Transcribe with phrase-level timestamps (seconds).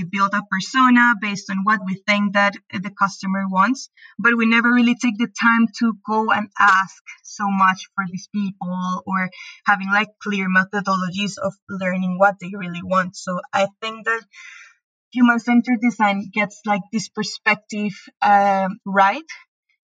[0.00, 4.46] we build a persona based on what we think that the customer wants, but we
[4.46, 9.30] never really take the time to go and ask so much for these people or
[9.66, 13.16] having like clear methodologies of learning what they really want.
[13.16, 14.22] So I think that
[15.12, 17.92] human centered design gets like this perspective
[18.22, 19.30] um, right,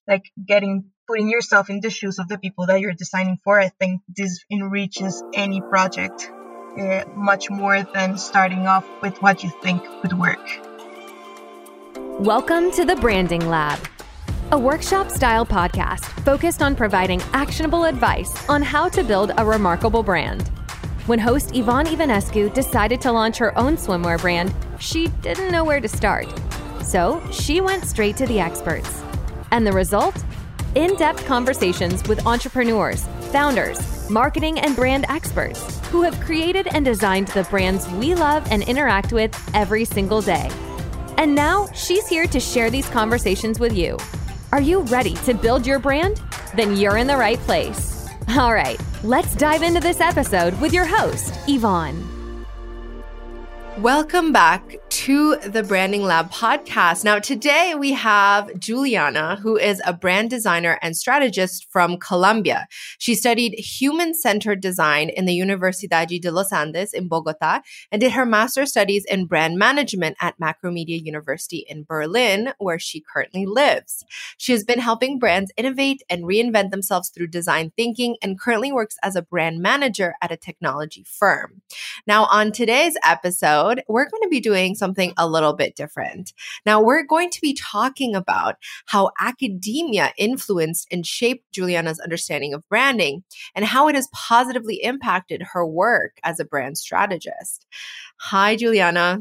[0.09, 3.61] like getting putting yourself in the shoes of the people that you're designing for.
[3.61, 6.31] I think this enriches any project
[6.79, 10.39] uh, much more than starting off with what you think would work.
[12.19, 13.79] Welcome to the Branding Lab,
[14.53, 20.03] a workshop style podcast focused on providing actionable advice on how to build a remarkable
[20.03, 20.49] brand.
[21.07, 25.81] When host Yvonne Ivanescu decided to launch her own swimwear brand, she didn't know where
[25.81, 26.27] to start.
[26.83, 29.03] So she went straight to the experts.
[29.51, 30.17] And the result?
[30.75, 37.29] In depth conversations with entrepreneurs, founders, marketing, and brand experts who have created and designed
[37.29, 40.51] the brands we love and interact with every single day.
[41.19, 43.99] And now she's here to share these conversations with you.
[44.53, 46.23] Are you ready to build your brand?
[46.55, 48.09] Then you're in the right place.
[48.39, 52.45] All right, let's dive into this episode with your host, Yvonne.
[53.79, 57.05] Welcome back to the Branding Lab podcast.
[57.05, 62.67] Now, today we have Juliana, who is a brand designer and strategist from Colombia.
[62.99, 68.13] She studied human centered design in the Universidad de los Andes in Bogota and did
[68.13, 74.05] her master's studies in brand management at Macromedia University in Berlin, where she currently lives.
[74.39, 78.97] She has been helping brands innovate and reinvent themselves through design thinking and currently works
[79.03, 81.63] as a brand manager at a technology firm.
[82.07, 86.33] Now, on today's episode, we're going to be doing some something a little bit different.
[86.65, 88.55] Now, we're going to be talking about
[88.87, 93.25] how academia influenced and shaped Juliana's understanding of branding
[93.57, 97.67] and how it has positively impacted her work as a brand strategist.
[98.21, 99.19] Hi, Juliana.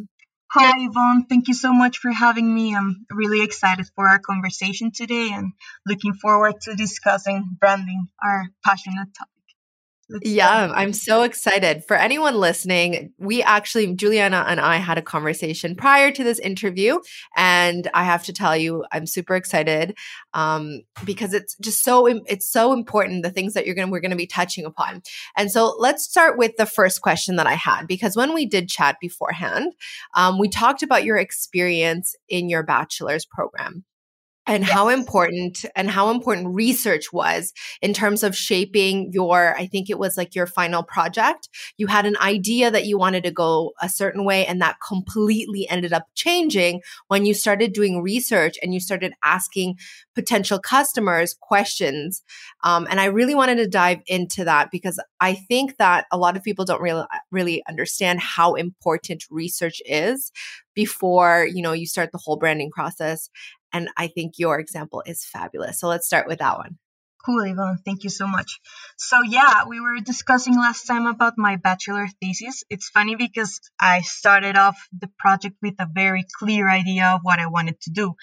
[0.52, 1.26] Hi, Yvonne.
[1.28, 2.76] Thank you so much for having me.
[2.76, 5.52] I'm really excited for our conversation today and
[5.86, 9.35] looking forward to discussing branding, our passionate topic.
[10.24, 11.84] Yeah, I'm so excited.
[11.88, 17.00] For anyone listening, we actually, Juliana and I had a conversation prior to this interview.
[17.36, 19.98] And I have to tell you, I'm super excited
[20.36, 24.00] um, because it's just so, it's so important, the things that you're going to, we're
[24.00, 25.02] going to be touching upon.
[25.36, 28.70] And so let's start with the first question that I had, because when we did
[28.70, 29.74] chat beforehand,
[30.14, 33.84] um, we talked about your experience in your bachelor's program
[34.48, 34.72] and yes.
[34.72, 40.00] how important and how important research was in terms of shaping your i think it
[40.00, 41.50] was like your final project.
[41.78, 45.68] You had an idea that you wanted to go a certain way and that completely
[45.70, 49.78] ended up changing when you started doing research and you started asking
[50.16, 52.24] potential customers questions.
[52.64, 56.38] Um, and i really wanted to dive into that because i think that a lot
[56.38, 60.32] of people don't really really understand how important research is
[60.74, 63.30] before you know you start the whole branding process
[63.74, 65.80] and I think your example is fabulous.
[65.80, 66.78] So let's start with that one.
[67.26, 67.80] Cool, Yvonne.
[67.84, 68.60] Thank you so much.
[68.98, 72.64] So, yeah, we were discussing last time about my bachelor thesis.
[72.70, 77.40] It's funny because I started off the project with a very clear idea of what
[77.40, 78.14] I wanted to do.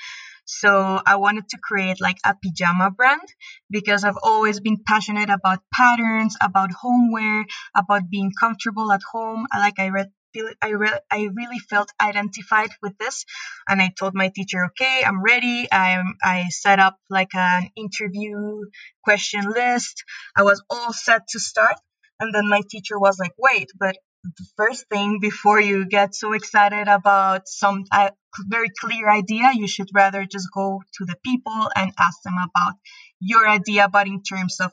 [0.45, 3.29] So, I wanted to create like a pajama brand
[3.71, 7.45] because I've always been passionate about patterns, about homeware,
[7.77, 9.47] about being comfortable at home.
[9.53, 13.25] Like I read feel I, re- I really felt identified with this
[13.69, 15.69] and I told my teacher okay I'm ready.
[15.71, 18.63] I I set up like an interview
[19.05, 20.05] question list.
[20.37, 21.77] I was all set to start.
[22.21, 26.33] And then my teacher was like wait but the first thing before you get so
[26.33, 28.11] excited about some uh,
[28.47, 32.75] very clear idea you should rather just go to the people and ask them about
[33.21, 34.73] your idea but in terms of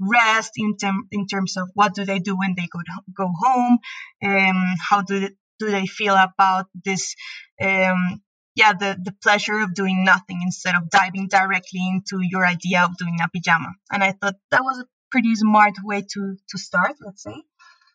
[0.00, 3.30] rest in, term, in terms of what do they do when they go to, go
[3.42, 3.78] home
[4.24, 7.14] um, how do they, do they feel about this
[7.62, 8.22] um,
[8.54, 12.96] yeah the, the pleasure of doing nothing instead of diving directly into your idea of
[12.96, 16.96] doing a pajama and i thought that was a pretty smart way to to start
[17.00, 17.36] let's say.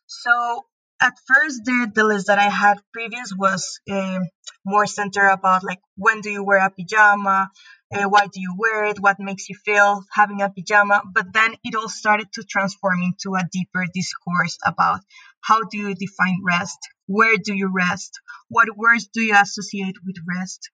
[0.08, 0.66] So
[1.02, 4.20] at first the, the list that i had previous was uh,
[4.66, 7.50] more centered about like when do you wear a pajama?
[7.92, 9.00] Uh, why do you wear it?
[9.00, 11.02] What makes you feel having a pajama?
[11.12, 15.00] But then it all started to transform into a deeper discourse about
[15.42, 16.78] how do you define rest?
[17.08, 18.20] Where do you rest?
[18.50, 20.70] What words do you associate with rest?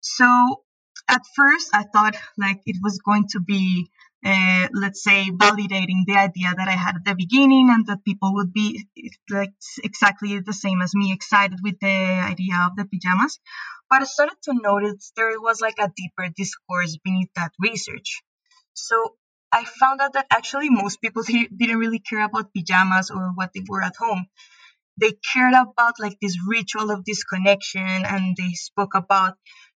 [0.00, 0.62] So
[1.08, 3.90] at first i thought like it was going to be
[4.24, 8.34] uh, let's say validating the idea that i had at the beginning and that people
[8.34, 8.86] would be
[9.30, 9.52] like
[9.82, 11.96] exactly the same as me excited with the
[12.32, 13.40] idea of the pajamas
[13.90, 18.22] but I started to notice there was like a deeper discourse beneath that research.
[18.74, 19.16] So
[19.52, 21.22] I found out that actually most people
[21.56, 24.26] didn't really care about pajamas or what they wore at home.
[25.00, 29.36] they cared about like this ritual of disconnection and they spoke about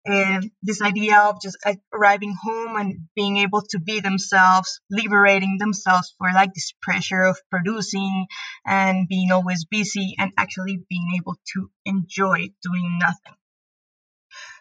[0.09, 1.57] uh, this idea of just
[1.93, 7.39] arriving home and being able to be themselves, liberating themselves for like this pressure of
[7.51, 8.27] producing
[8.67, 13.37] and being always busy and actually being able to enjoy doing nothing.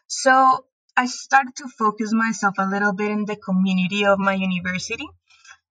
[0.07, 0.65] So
[0.95, 5.07] I started to focus myself a little bit in the community of my university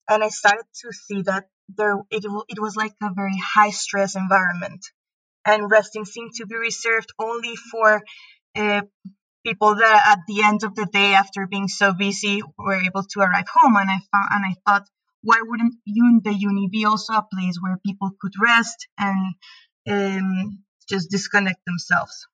[0.08, 4.16] and I started to see that there it, it was like a very high stress
[4.16, 4.84] environment
[5.44, 8.02] and resting seemed to be reserved only for
[8.56, 8.82] uh,
[9.44, 13.20] people that at the end of the day after being so busy were able to
[13.20, 13.76] arrive home.
[13.76, 14.86] And i found and i thought
[15.22, 19.34] why wouldn't you in the uni be also a place where people could rest and
[19.88, 22.26] um, just disconnect themselves?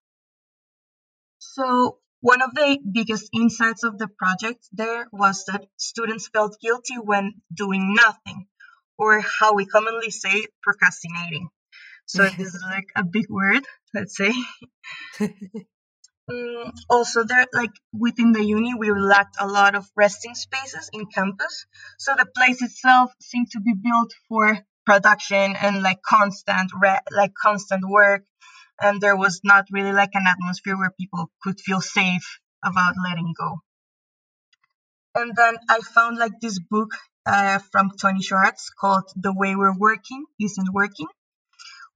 [1.39, 6.95] So one of the biggest insights of the project there was that students felt guilty
[6.95, 8.47] when doing nothing
[8.97, 11.51] or how we commonly say procrastinating.
[12.07, 13.65] So this is like a big word
[13.95, 14.33] let's say
[16.31, 21.07] Mm, also, there like within the uni, we lacked a lot of resting spaces in
[21.07, 21.67] campus.
[21.99, 27.35] So the place itself seemed to be built for production and like constant re- like
[27.35, 28.25] constant work,
[28.81, 33.35] and there was not really like an atmosphere where people could feel safe about letting
[33.39, 33.61] go.
[35.15, 36.93] And then I found like this book
[37.27, 41.09] uh, from Tony Schwartz called "The Way We're Working Isn't Working."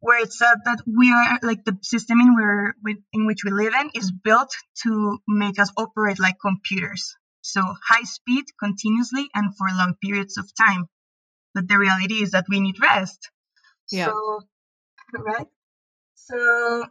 [0.03, 2.75] Where it said that we are like the system in where
[3.13, 4.53] in which we live in is built
[4.83, 7.15] to make us operate like computers.
[7.41, 10.87] So high speed continuously and for long periods of time.
[11.55, 13.31] But the reality is that we need rest.
[13.93, 14.07] Yeah.
[14.07, 14.41] so
[15.17, 15.47] right?
[16.17, 16.87] So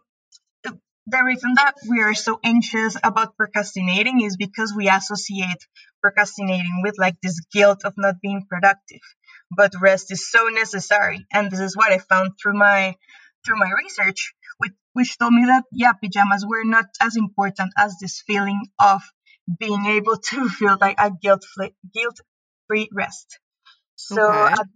[0.63, 5.61] the reason that we are so anxious about procrastinating is because we associate
[6.01, 9.01] procrastinating with like this guilt of not being productive
[9.55, 12.95] but rest is so necessary and this is what i found through my
[13.45, 17.95] through my research which, which told me that yeah pajamas were not as important as
[17.99, 19.01] this feeling of
[19.59, 21.43] being able to feel like a guilt
[21.93, 22.17] guilt
[22.67, 23.39] free rest
[23.95, 24.53] so okay.
[24.53, 24.67] at,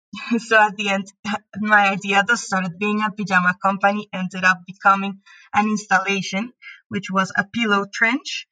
[0.40, 1.06] so at the end
[1.60, 5.20] my idea that started being a pajama company ended up becoming
[5.54, 6.52] an installation
[6.88, 8.46] which was a pillow trench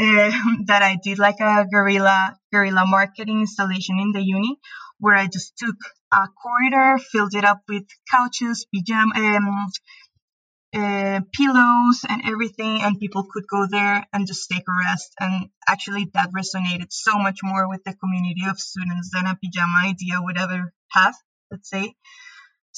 [0.00, 0.30] uh,
[0.66, 4.58] that I did like a guerrilla guerrilla marketing installation in the uni
[4.98, 5.76] where I just took
[6.12, 9.66] a corridor, filled it up with couches, pajama, um,
[10.74, 15.14] uh, pillows, and everything, and people could go there and just take a rest.
[15.18, 19.86] And actually, that resonated so much more with the community of students than a pajama
[19.86, 21.14] idea would ever have.
[21.50, 21.94] Let's say.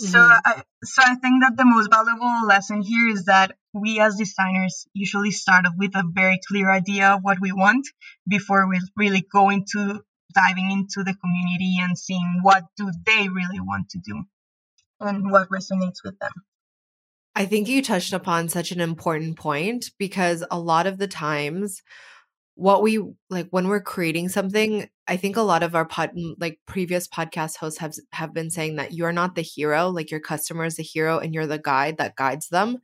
[0.00, 0.12] Mm-hmm.
[0.12, 4.16] So I so I think that the most valuable lesson here is that we as
[4.16, 7.86] designers usually start off with a very clear idea of what we want
[8.26, 10.02] before we really go into
[10.34, 14.22] diving into the community and seeing what do they really want to do
[15.00, 16.32] and what resonates with them.
[17.34, 21.82] I think you touched upon such an important point because a lot of the times
[22.54, 26.58] what we like when we're creating something i think a lot of our pod like
[26.66, 30.64] previous podcast hosts have have been saying that you're not the hero like your customer
[30.64, 32.78] is the hero and you're the guide that guides them.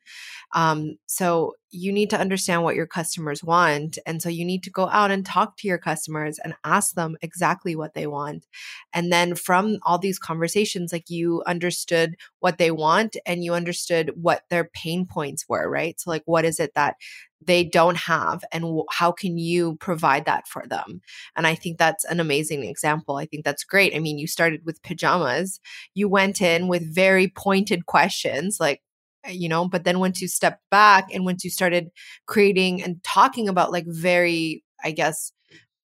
[0.54, 4.70] Um so you need to understand what your customers want and so you need to
[4.70, 8.46] go out and talk to your customers and ask them exactly what they want.
[8.92, 14.12] And then from all these conversations like you understood what they want and you understood
[14.14, 16.00] what their pain points were right?
[16.00, 16.96] So like what is it that
[17.44, 21.00] they don't have and how can you provide that for them?
[21.36, 24.60] And i think that's an amazing example i think that's great i mean you started
[24.64, 25.60] with pajamas
[25.94, 28.80] you went in with very pointed questions like
[29.24, 31.88] eh, you know but then once you stepped back and once you started
[32.26, 35.32] creating and talking about like very i guess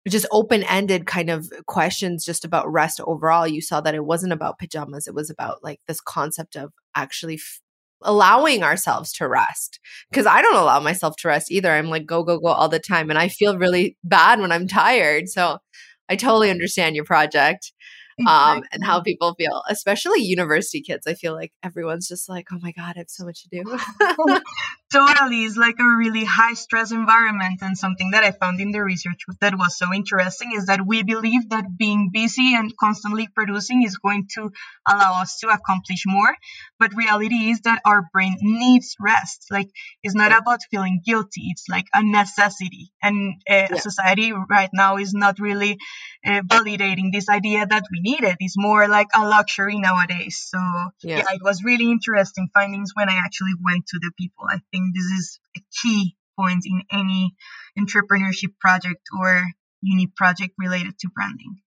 [0.07, 4.57] just open-ended kind of questions just about rest overall you saw that it wasn't about
[4.57, 7.59] pajamas it was about like this concept of actually f-
[8.03, 11.71] allowing ourselves to rest because I don't allow myself to rest either.
[11.71, 14.67] I'm like go go go all the time and I feel really bad when I'm
[14.67, 15.29] tired.
[15.29, 15.59] So
[16.09, 17.71] I totally understand your project
[18.27, 21.07] um, and how people feel, especially university kids.
[21.07, 23.63] I feel like everyone's just like, oh my God, I have so much to do.
[24.91, 25.45] totally.
[25.45, 27.59] It's like a really high stress environment.
[27.61, 31.03] And something that I found in the research that was so interesting is that we
[31.03, 34.51] believe that being busy and constantly producing is going to
[34.87, 36.35] allow us to accomplish more.
[36.79, 39.47] But reality is that our brain needs rest.
[39.51, 39.69] Like,
[40.03, 42.91] it's not about feeling guilty, it's like a necessity.
[43.01, 43.75] And uh, yeah.
[43.75, 45.77] society right now is not really
[46.25, 48.37] uh, validating this idea that we need it.
[48.39, 50.45] It's more like a luxury nowadays.
[50.49, 50.59] So
[51.03, 51.17] yeah.
[51.17, 54.45] yeah, it was really interesting findings when I actually went to the people.
[54.49, 57.35] I think this is a key point in any
[57.77, 59.43] entrepreneurship project or
[59.81, 61.57] uni project related to branding.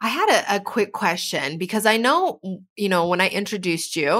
[0.00, 2.38] I had a, a, quick question because I know,
[2.76, 4.10] you know, when I introduced you,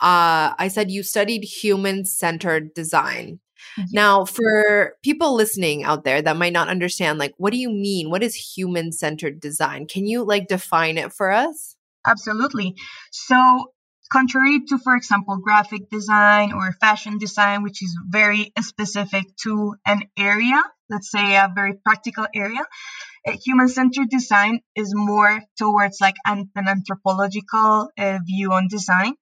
[0.00, 3.40] uh, I said you studied human centered design.
[3.78, 3.92] Mm-hmm.
[3.92, 8.10] Now, for people listening out there that might not understand, like, what do you mean?
[8.10, 9.86] What is human centered design?
[9.86, 11.76] Can you like define it for us?
[12.06, 12.74] Absolutely.
[13.10, 13.72] So,
[14.12, 20.02] contrary to, for example, graphic design or fashion design, which is very specific to an
[20.18, 22.64] area, let's say a very practical area,
[23.44, 29.14] human centered design is more towards like an, an anthropological uh, view on design.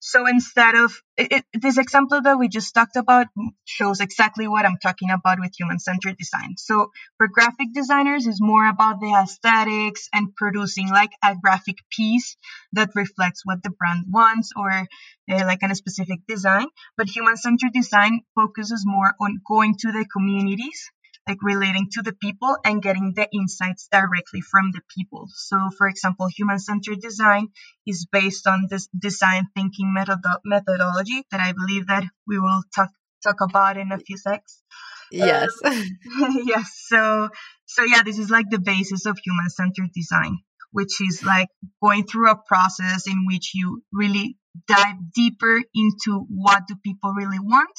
[0.00, 3.26] So instead of it, this example that we just talked about
[3.64, 6.54] shows exactly what I'm talking about with human centered design.
[6.56, 12.36] So for graphic designers is more about the aesthetics and producing like a graphic piece
[12.72, 14.86] that reflects what the brand wants or uh,
[15.28, 16.66] like a specific design.
[16.96, 20.90] But human centered design focuses more on going to the communities
[21.28, 25.26] like relating to the people and getting the insights directly from the people.
[25.34, 27.48] So, for example, human centered design
[27.86, 32.90] is based on this design thinking method- methodology that I believe that we will talk
[33.22, 34.62] talk about in a few seconds.
[35.10, 35.50] Yes.
[35.64, 35.84] Um,
[36.44, 36.84] yes.
[36.86, 37.28] So,
[37.66, 40.38] so yeah, this is like the basis of human centered design,
[40.70, 41.48] which is like
[41.82, 44.36] going through a process in which you really
[44.66, 47.76] dive deeper into what do people really want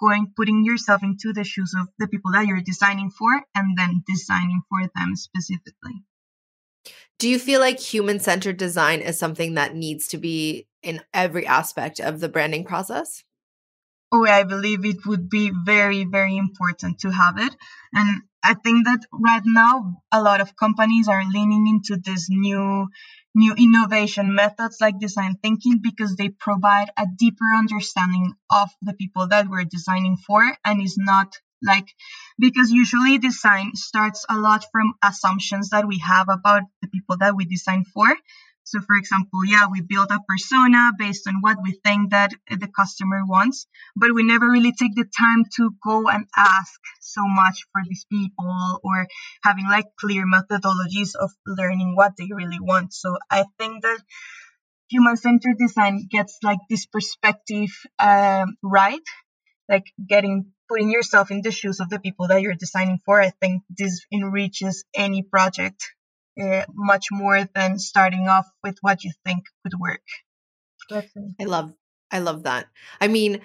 [0.00, 4.02] going putting yourself into the shoes of the people that you're designing for and then
[4.06, 6.04] designing for them specifically.
[7.18, 11.46] Do you feel like human centered design is something that needs to be in every
[11.46, 13.22] aspect of the branding process?
[14.10, 17.54] Oh i believe it would be very very important to have it.
[17.94, 22.88] And i think that right now a lot of companies are leaning into this new
[23.34, 29.26] new innovation methods like design thinking because they provide a deeper understanding of the people
[29.28, 31.32] that we're designing for and is not
[31.62, 31.88] like
[32.38, 37.34] because usually design starts a lot from assumptions that we have about the people that
[37.36, 38.06] we design for
[38.72, 42.68] so, for example, yeah, we build a persona based on what we think that the
[42.68, 47.66] customer wants, but we never really take the time to go and ask so much
[47.70, 49.06] for these people or
[49.44, 52.94] having like clear methodologies of learning what they really want.
[52.94, 53.98] So, I think that
[54.88, 59.06] human centered design gets like this perspective um, right,
[59.68, 63.20] like getting putting yourself in the shoes of the people that you're designing for.
[63.20, 65.92] I think this enriches any project
[66.40, 70.02] uh, much more than starting off with what you think would work.
[71.40, 71.72] I love
[72.10, 72.66] I love that.
[73.00, 73.40] I mean,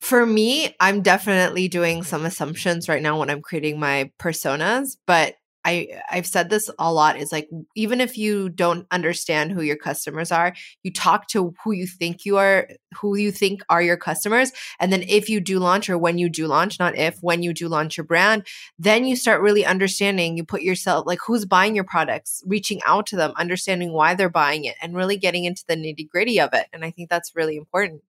[0.00, 5.34] for me, I'm definitely doing some assumptions right now when I'm creating my personas, but
[5.66, 9.76] I I've said this a lot is like even if you don't understand who your
[9.76, 10.54] customers are,
[10.84, 14.92] you talk to who you think you are, who you think are your customers, and
[14.92, 17.68] then if you do launch or when you do launch, not if, when you do
[17.68, 18.46] launch your brand,
[18.78, 23.06] then you start really understanding, you put yourself like who's buying your products, reaching out
[23.06, 26.66] to them, understanding why they're buying it and really getting into the nitty-gritty of it,
[26.72, 28.02] and I think that's really important.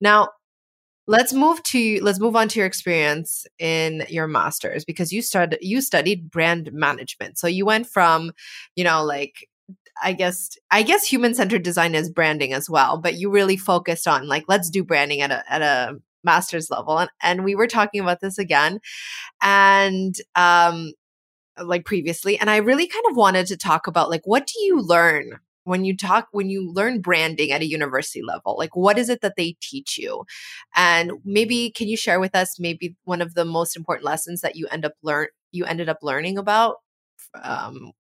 [0.00, 0.28] Now,
[1.06, 5.58] let's move to let's move on to your experience in your masters because you started
[5.60, 7.38] you studied brand management.
[7.38, 8.32] So you went from
[8.76, 9.48] you know like
[10.02, 14.08] i guess i guess human centered design is branding as well but you really focused
[14.08, 16.98] on like let's do branding at a at a master's level.
[16.98, 18.80] And, and we were talking about this again
[19.42, 20.92] and um
[21.62, 24.80] like previously and i really kind of wanted to talk about like what do you
[24.80, 29.08] learn when you talk when you learn branding at a university level like what is
[29.08, 30.24] it that they teach you?
[30.76, 34.56] And maybe can you share with us maybe one of the most important lessons that
[34.56, 36.76] you end up learn you ended up learning about
[37.42, 37.92] um,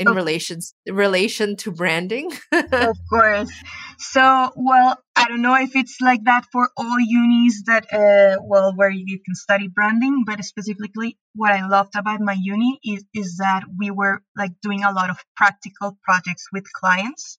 [0.00, 0.14] in oh.
[0.14, 3.52] relations relation to branding of course
[3.98, 8.72] so well i don't know if it's like that for all unis that uh, well
[8.74, 13.36] where you can study branding but specifically what i loved about my uni is, is
[13.36, 17.38] that we were like doing a lot of practical projects with clients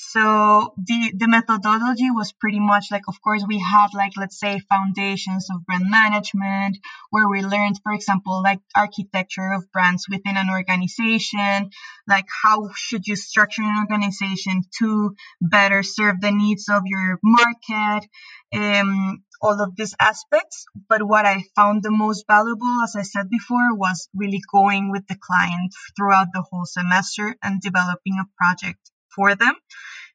[0.00, 4.60] so the the methodology was pretty much like of course we had like let's say
[4.68, 6.78] foundations of brand management
[7.10, 11.68] where we learned for example like architecture of brands within an organization
[12.06, 18.08] like how should you structure an organization to better serve the needs of your market
[18.54, 20.64] um, all of these aspects.
[20.88, 25.06] But what i found the most valuable as i said before was really going with
[25.08, 29.54] the client throughout the whole semester and developing a project for them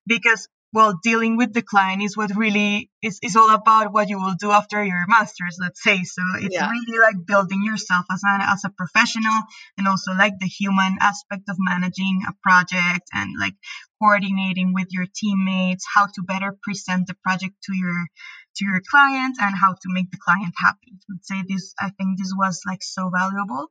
[0.08, 4.18] because well dealing with the client is what really is, is all about what you
[4.18, 6.04] will do after your masters let's say.
[6.04, 6.70] So it's yeah.
[6.70, 9.40] really like building yourself as a, as a professional
[9.78, 13.54] and also like the human aspect of managing a project and like
[14.02, 18.08] coordinating with your teammates how to better present the project to your
[18.56, 20.98] to your client and how to make the client happy.
[21.08, 23.68] Let's say this i think this was like so valuable.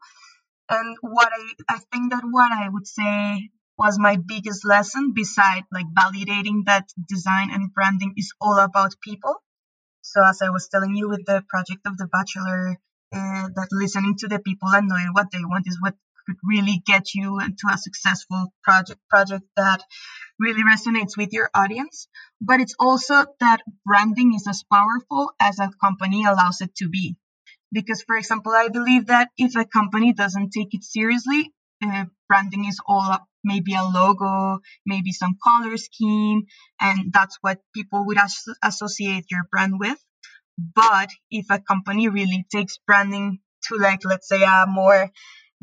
[0.70, 5.64] And what i i think that what i would say was my biggest lesson beside
[5.72, 9.34] like validating that design and branding is all about people.
[10.02, 12.78] So as i was telling you with the project of the bachelor
[13.12, 15.94] uh, that listening to the people and knowing what they want is what
[16.26, 19.82] could really get you into a successful project project that
[20.38, 22.08] really resonates with your audience.
[22.40, 27.16] But it's also that branding is as powerful as a company allows it to be.
[27.72, 31.52] Because for example i believe that if a company doesn't take it seriously
[31.84, 36.42] uh, branding is all up, maybe a logo maybe some color scheme
[36.80, 39.98] and that's what people would as- associate your brand with.
[40.58, 45.10] But if a company really takes branding to like let's say a more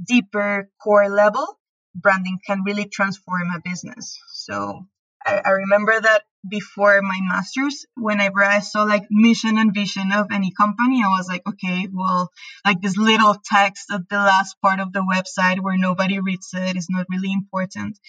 [0.07, 1.59] deeper core level
[1.95, 4.17] branding can really transform a business.
[4.33, 4.87] So
[5.25, 10.27] I, I remember that before my master's, whenever I saw like mission and vision of
[10.31, 12.31] any company, I was like, okay, well,
[12.65, 16.77] like this little text at the last part of the website where nobody reads it
[16.77, 17.99] is not really important.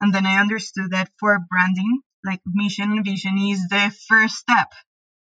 [0.00, 4.68] And then I understood that for branding, like mission and vision is the first step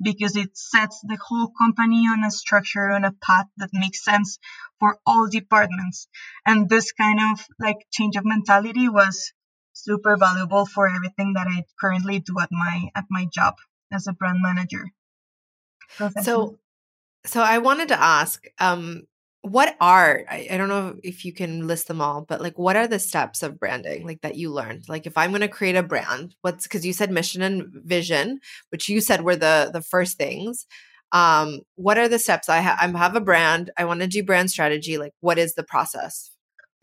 [0.02, 4.38] because it sets the whole company on a structure, on a path that makes sense
[4.80, 6.08] for all departments.
[6.46, 9.32] And this kind of like change of mentality was
[9.74, 13.56] super valuable for everything that I currently do at my at my job
[13.92, 14.86] as a brand manager.
[16.22, 16.58] So
[17.26, 19.02] so I wanted to ask um
[19.42, 22.76] what are I, I, don't know if you can list them all but like what
[22.76, 24.88] are the steps of branding like that you learned?
[24.88, 28.40] Like if i'm going to create a brand what's because you said mission and vision
[28.70, 30.66] which you said were the the first things
[31.12, 32.48] um what are the steps?
[32.48, 35.54] I, ha- I have a brand i want to do brand strategy like what is
[35.54, 36.33] the process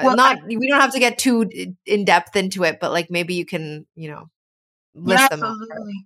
[0.03, 1.49] well, not I, we don't have to get too
[1.85, 4.29] in depth into it, but like maybe you can, you know,
[4.93, 5.43] list yeah, them.
[5.43, 6.05] Absolutely.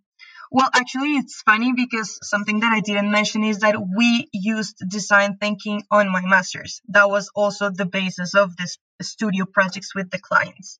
[0.52, 5.38] Well, actually, it's funny because something that I didn't mention is that we used design
[5.38, 6.82] thinking on my master's.
[6.90, 10.80] That was also the basis of this studio projects with the clients.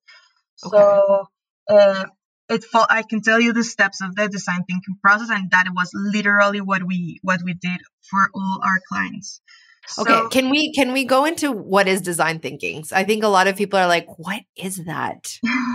[0.66, 0.78] Okay.
[0.78, 1.28] So
[1.70, 2.06] uh,
[2.48, 5.68] it fall, I can tell you the steps of the design thinking process, and that
[5.74, 9.42] was literally what we what we did for all our clients.
[9.88, 12.84] So, okay, can we can we go into what is design thinking?
[12.92, 15.28] I think a lot of people are like, "What is that?"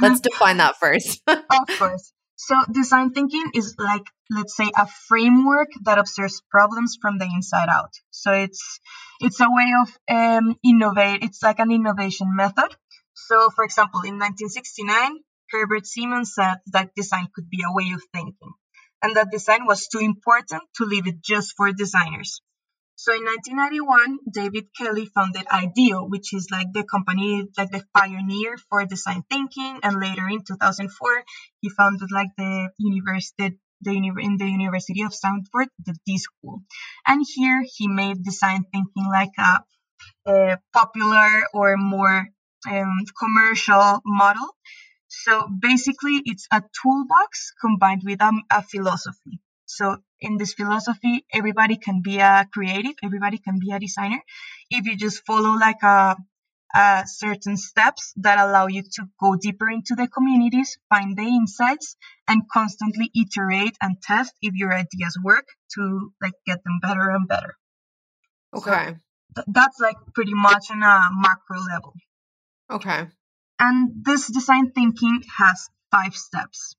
[0.02, 1.22] Let's define that first.
[1.26, 2.12] of course.
[2.36, 7.68] So, design thinking is like, let's say, a framework that observes problems from the inside
[7.68, 7.92] out.
[8.10, 8.80] So it's
[9.20, 11.22] it's a way of um, innovate.
[11.22, 12.74] It's like an innovation method.
[13.14, 15.18] So, for example, in 1969,
[15.50, 18.52] Herbert Simon said that design could be a way of thinking,
[19.02, 22.40] and that design was too important to leave it just for designers.
[23.00, 28.58] So in 1991, David Kelley founded IDEO, which is like the company, like the pioneer
[28.68, 29.80] for design thinking.
[29.82, 31.24] And later in 2004,
[31.62, 36.60] he founded like the university, the in the University of Stanford, the D School.
[37.06, 39.64] And here he made design thinking like a,
[40.30, 42.28] a popular or more
[42.68, 44.48] um, commercial model.
[45.08, 49.40] So basically, it's a toolbox combined with um, a philosophy.
[49.76, 54.20] So in this philosophy, everybody can be a creative, everybody can be a designer
[54.68, 56.16] if you just follow like a,
[56.74, 61.96] a certain steps that allow you to go deeper into the communities, find the insights,
[62.26, 67.28] and constantly iterate and test if your ideas work to like get them better and
[67.28, 67.56] better.
[68.54, 68.70] Okay.
[68.70, 68.96] So
[69.36, 71.94] th- that's like pretty much on a macro level.
[72.70, 73.06] Okay.
[73.60, 76.76] And this design thinking has five steps.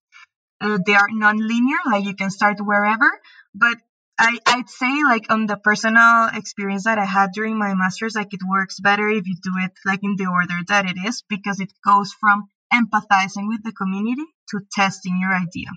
[0.61, 3.09] Uh, they are non-linear, like you can start wherever.
[3.53, 3.77] But
[4.19, 8.33] I, I'd say like on the personal experience that I had during my master's, like
[8.33, 11.59] it works better if you do it like in the order that it is because
[11.59, 15.69] it goes from empathizing with the community to testing your idea.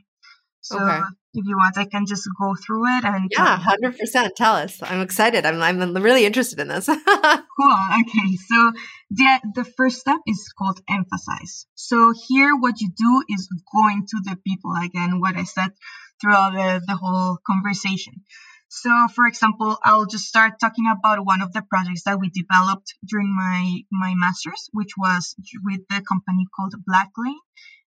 [0.61, 1.01] So okay.
[1.35, 4.35] If you want, I can just go through it and yeah, hundred percent.
[4.37, 4.81] Tell us.
[4.83, 5.45] I'm excited.
[5.45, 6.87] I'm I'm really interested in this.
[6.87, 7.79] cool.
[8.01, 8.37] Okay.
[8.49, 8.73] So
[9.11, 11.67] the the first step is called emphasize.
[11.75, 15.21] So here, what you do is going to the people again.
[15.21, 15.73] What I said
[16.21, 18.23] throughout the, the whole conversation.
[18.69, 22.95] So, for example, I'll just start talking about one of the projects that we developed
[23.07, 27.39] during my my masters, which was with the company called Blacklane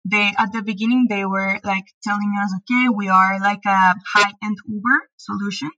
[0.09, 4.57] they at the beginning they were like telling us okay we are like a high-end
[4.67, 5.69] uber solution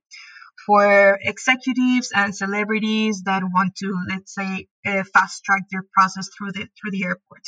[0.66, 6.52] for executives and celebrities that want to let's say uh, fast track their process through
[6.52, 7.42] the through the airport.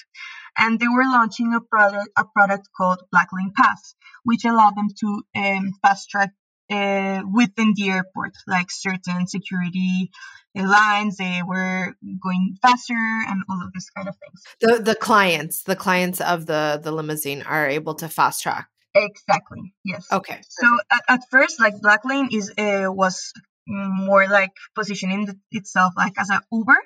[0.57, 5.23] And they were launching a product a product called Blacklane pass which allowed them to
[5.37, 6.31] um, fast track
[6.73, 10.11] uh, within the airport like certain security
[10.55, 14.43] lines they were going faster and all of this kind of things.
[14.61, 18.69] The the clients the clients of the the limousine are able to fast track?
[18.95, 20.07] Exactly yes.
[20.13, 20.41] Okay.
[20.49, 23.33] So at, at first like blacklane is uh, was
[23.67, 26.77] more like positioning itself like as an uber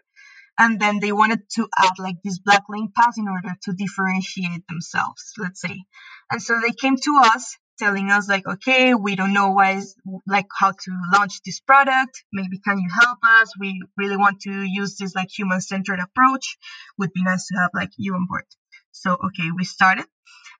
[0.58, 4.66] and then they wanted to add like this black lane pass in order to differentiate
[4.68, 5.84] themselves let's say.
[6.30, 9.82] And so they came to us telling us like okay we don't know why
[10.26, 12.24] like how to launch this product.
[12.32, 13.52] Maybe can you help us?
[13.58, 16.58] We really want to use this like human centered approach.
[16.98, 18.44] Would be nice to have like you on board.
[18.92, 20.06] So okay we started.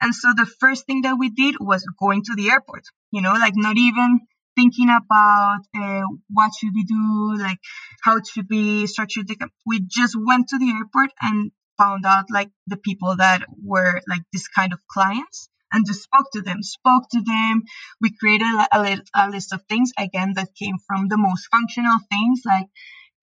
[0.00, 3.33] And so the first thing that we did was going to the airport you know
[3.33, 4.20] like not even
[4.57, 7.59] thinking about uh, what should we do, like
[8.02, 9.29] how should be structured.
[9.66, 14.22] We just went to the airport and found out like the people that were like
[14.33, 17.62] this kind of clients and just spoke to them, spoke to them.
[18.00, 21.98] We created a, a, a list of things again that came from the most functional
[22.11, 22.66] things like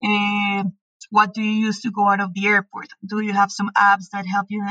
[0.04, 0.64] uh,
[1.10, 2.88] what do you use to go out of the airport?
[3.06, 4.64] Do you have some apps that help you?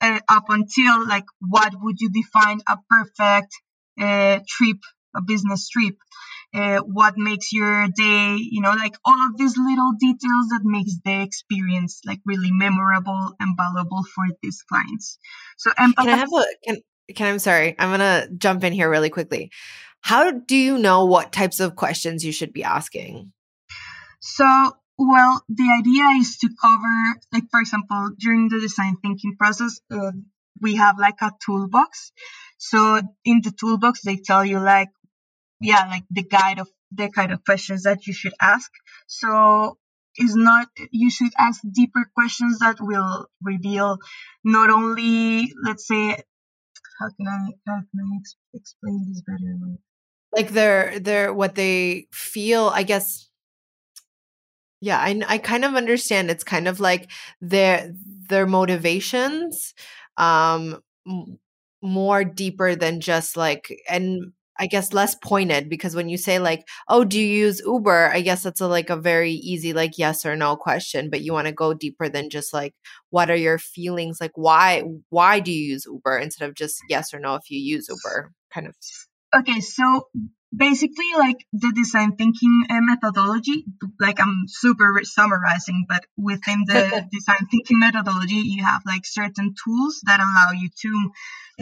[0.00, 3.54] Uh, up until like what would you define a perfect
[4.00, 4.78] uh, trip
[5.14, 5.94] a business trip
[6.54, 10.92] uh, what makes your day you know like all of these little details that makes
[11.04, 15.18] the experience like really memorable and valuable for these clients
[15.56, 16.76] so empath- can i have a can,
[17.12, 17.74] can i'm sorry.
[17.78, 19.50] I'm gonna jump in here really quickly.
[20.00, 23.32] How do you know what types of questions you should be asking?
[24.20, 29.80] So well the idea is to cover like for example during the design thinking process
[29.90, 30.12] uh,
[30.60, 32.12] we have like a toolbox.
[32.58, 34.90] So in the toolbox they tell you like
[35.60, 38.70] yeah, like the guide of the kind of questions that you should ask.
[39.06, 39.78] So
[40.18, 43.98] is not you should ask deeper questions that will reveal
[44.44, 46.22] not only let's say
[46.98, 49.78] how can I how can I ex- explain this better?
[50.32, 53.28] Like they're they're what they feel, I guess.
[54.80, 56.30] Yeah, I I kind of understand.
[56.30, 57.92] It's kind of like their
[58.28, 59.74] their motivations,
[60.16, 60.82] um,
[61.82, 66.66] more deeper than just like and I guess less pointed because when you say like,
[66.88, 70.26] "Oh, do you use Uber?" I guess that's a like a very easy like yes
[70.26, 72.74] or no question, but you want to go deeper than just like
[73.10, 77.14] what are your feelings like why why do you use Uber instead of just yes
[77.14, 78.74] or no if you use Uber kind of.
[79.34, 80.08] Okay, so
[80.54, 83.64] basically like the design thinking uh, methodology
[83.98, 90.02] like i'm super summarizing but within the design thinking methodology you have like certain tools
[90.04, 91.10] that allow you to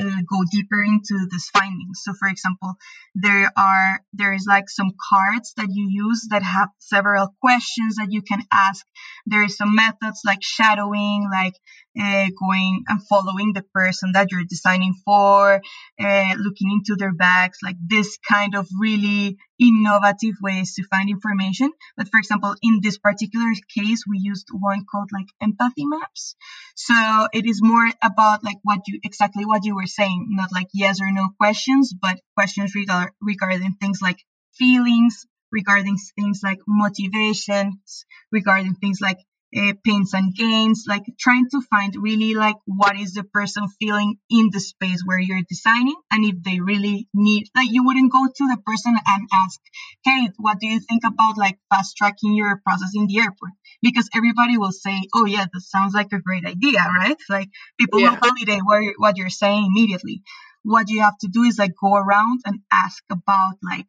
[0.01, 2.75] uh, go deeper into these findings so for example
[3.15, 8.09] there are there is like some cards that you use that have several questions that
[8.11, 8.87] you can ask.
[9.27, 11.55] There is some methods like shadowing like
[12.01, 15.61] uh, going and following the person that you're designing for
[16.01, 21.71] uh, looking into their bags like this kind of really innovative ways to find information.
[21.97, 26.35] But for example, in this particular case, we used one called like empathy maps.
[26.75, 30.69] So it is more about like what you exactly what you were saying, not like
[30.73, 34.19] yes or no questions, but questions regard, regarding things like
[34.55, 39.19] feelings, regarding things like motivations, regarding things like
[39.57, 44.17] uh, pains and gains, like trying to find really like what is the person feeling
[44.31, 48.27] in the space where you're designing, and if they really need, like you wouldn't go
[48.27, 49.61] to the person and ask,
[50.05, 54.09] "Hey, what do you think about like fast tracking your process in the airport?" Because
[54.15, 58.11] everybody will say, "Oh yeah, that sounds like a great idea, right?" Like people yeah.
[58.11, 60.23] will validate what you're, what you're saying immediately.
[60.63, 63.89] What you have to do is like go around and ask about like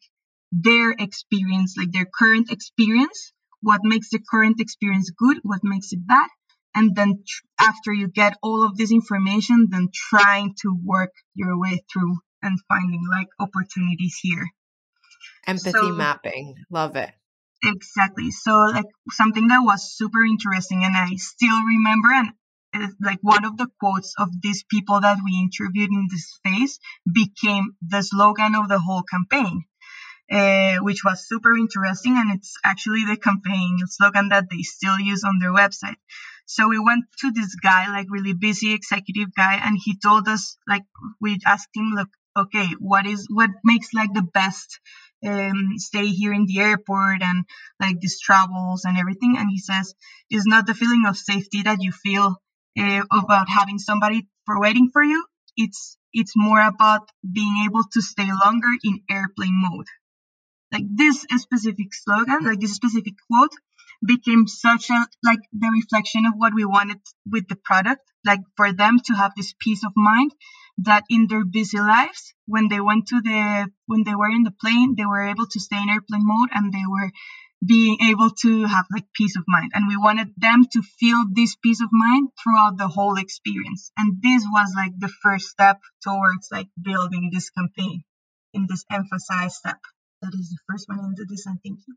[0.52, 6.06] their experience, like their current experience what makes the current experience good, what makes it
[6.06, 6.30] bad,
[6.76, 11.60] and then tr- after you get all of this information, then trying to work your
[11.60, 14.48] way through and finding like opportunities here.
[15.48, 17.12] Empathy so, mapping, love it.
[17.64, 18.32] Exactly.
[18.32, 23.58] So like something that was super interesting, and I still remember, and like one of
[23.58, 26.80] the quotes of these people that we interviewed in this phase
[27.12, 29.66] became the slogan of the whole campaign
[30.32, 32.18] uh, which was super interesting.
[32.18, 35.98] And it's actually the campaign slogan that they still use on their website.
[36.46, 40.58] So we went to this guy, like really busy executive guy, and he told us,
[40.68, 40.84] like,
[41.20, 44.80] we asked him, look, okay, what is what makes like the best
[45.26, 47.46] um, stay here in the airport and
[47.80, 49.36] like these travels and everything?
[49.38, 49.94] And he says,
[50.30, 52.36] it's not the feeling of safety that you feel
[52.80, 55.26] uh, about having somebody for waiting for you.
[55.58, 59.88] It's it's more about being able to stay longer in airplane mode
[60.72, 63.52] like this specific slogan, like this specific quote
[64.06, 66.98] became such a like the reflection of what we wanted
[67.30, 70.32] with the product like for them to have this peace of mind
[70.80, 74.56] that in their busy lives when they went to the when they were in the
[74.60, 77.12] plane they were able to stay in airplane mode and they were
[77.64, 79.72] being able to have like peace of mind.
[79.76, 83.92] And we wanted them to feel this peace of mind throughout the whole experience.
[83.96, 88.04] And this was like the first step towards like building this campaign
[88.54, 89.78] in this emphasized step
[90.22, 91.96] that is the first one in the design thinking.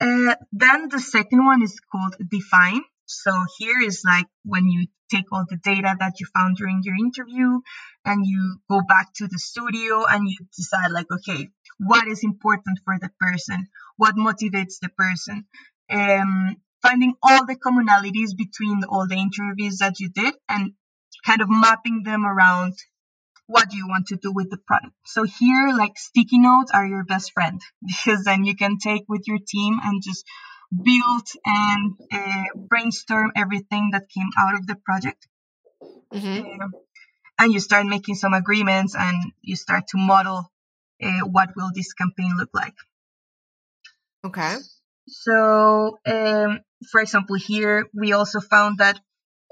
[0.00, 2.82] Uh, then the second one is called define.
[3.06, 6.96] So here is like when you take all the data that you found during your
[6.96, 7.60] interview
[8.04, 12.80] and you go back to the studio and you decide like, okay, what is important
[12.84, 13.68] for the person?
[13.96, 15.44] What motivates the person?
[15.90, 20.72] Um, finding all the commonalities between all the interviews that you did and
[21.24, 22.74] kind of mapping them around
[23.46, 24.94] what do you want to do with the product.
[25.04, 29.22] So here, like sticky notes are your best friend because then you can take with
[29.26, 30.24] your team and just
[30.72, 35.26] build and uh, brainstorm everything that came out of the project.
[36.12, 36.62] Mm-hmm.
[36.62, 36.68] Uh,
[37.38, 40.50] and you start making some agreements and you start to model
[41.02, 42.74] uh, what will this campaign look like.
[44.24, 44.56] Okay.
[45.08, 48.98] So, um, for example, here we also found that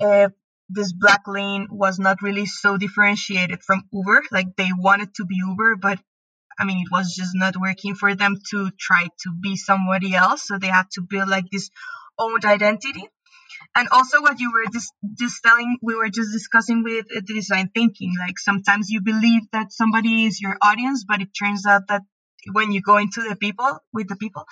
[0.01, 0.29] uh,
[0.69, 4.23] this black lane was not really so differentiated from Uber.
[4.31, 5.99] Like they wanted to be Uber, but
[6.59, 10.47] I mean, it was just not working for them to try to be somebody else.
[10.47, 11.71] So they had to build like this
[12.19, 13.05] own identity.
[13.75, 18.13] And also, what you were just, just telling, we were just discussing with design thinking.
[18.19, 22.03] Like sometimes you believe that somebody is your audience, but it turns out that
[22.53, 24.45] when you go into the people with the people,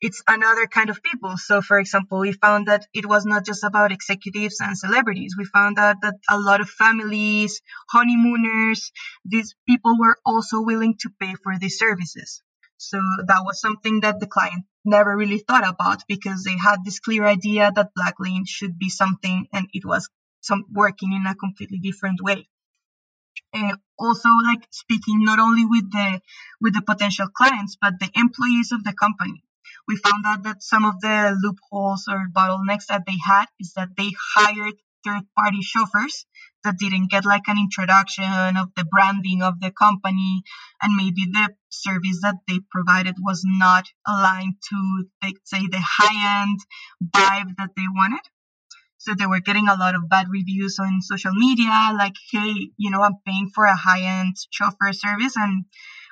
[0.00, 1.36] it's another kind of people.
[1.36, 5.34] So, for example, we found that it was not just about executives and celebrities.
[5.36, 8.92] We found out that a lot of families, honeymooners,
[9.24, 12.42] these people were also willing to pay for these services.
[12.76, 17.00] So that was something that the client never really thought about because they had this
[17.00, 20.08] clear idea that Black Lane should be something and it was
[20.40, 22.48] some working in a completely different way.
[23.52, 26.20] Uh, also like speaking not only with the
[26.60, 29.42] with the potential clients but the employees of the company
[29.88, 33.88] we found out that some of the loopholes or bottlenecks that they had is that
[33.96, 34.74] they hired
[35.04, 36.26] third party chauffeurs
[36.64, 40.42] that didn't get like an introduction of the branding of the company
[40.82, 45.04] and maybe the service that they provided was not aligned to
[45.44, 46.58] say the high end
[47.16, 48.20] vibe that they wanted.
[48.98, 52.90] So they were getting a lot of bad reviews on social media like hey you
[52.90, 55.64] know i'm paying for a high end chauffeur service and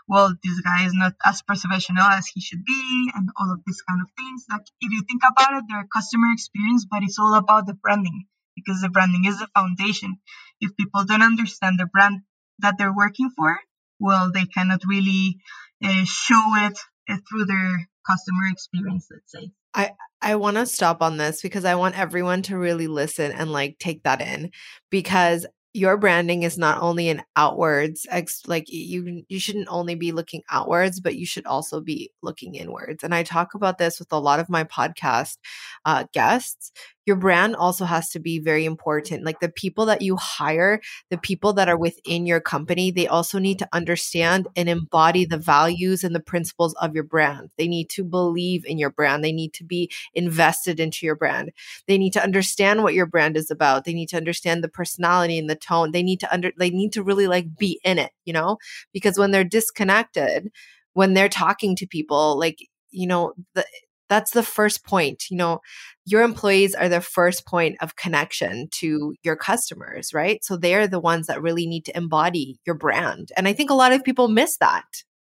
[0.08, 3.82] well, this guy is not as professional as he should be, and all of these
[3.82, 4.44] kind of things.
[4.50, 8.26] Like, if you think about it, they're customer experience, but it's all about the branding
[8.54, 10.18] because the branding is the foundation.
[10.60, 12.20] If people don't understand the brand
[12.60, 13.58] that they're working for,
[13.98, 15.38] well, they cannot really
[15.84, 19.50] uh, show it uh, through their customer experience, let's say.
[19.74, 19.92] I,
[20.22, 23.78] I want to stop on this because I want everyone to really listen and like
[23.78, 24.50] take that in
[24.90, 30.10] because your branding is not only an outwards ex- like you you shouldn't only be
[30.10, 34.10] looking outwards but you should also be looking inwards and i talk about this with
[34.12, 35.36] a lot of my podcast
[35.84, 36.72] uh, guests
[37.06, 39.24] your brand also has to be very important.
[39.24, 43.38] Like the people that you hire, the people that are within your company, they also
[43.38, 47.50] need to understand and embody the values and the principles of your brand.
[47.56, 49.22] They need to believe in your brand.
[49.22, 51.52] They need to be invested into your brand.
[51.86, 53.84] They need to understand what your brand is about.
[53.84, 55.92] They need to understand the personality and the tone.
[55.92, 58.58] They need to under, they need to really like be in it, you know,
[58.92, 60.50] because when they're disconnected,
[60.94, 62.58] when they're talking to people, like,
[62.90, 63.64] you know, the,
[64.08, 65.60] that's the first point you know
[66.04, 70.44] your employees are the first point of connection to your customers right?
[70.44, 73.74] So they're the ones that really need to embody your brand and i think a
[73.74, 74.86] lot of people miss that.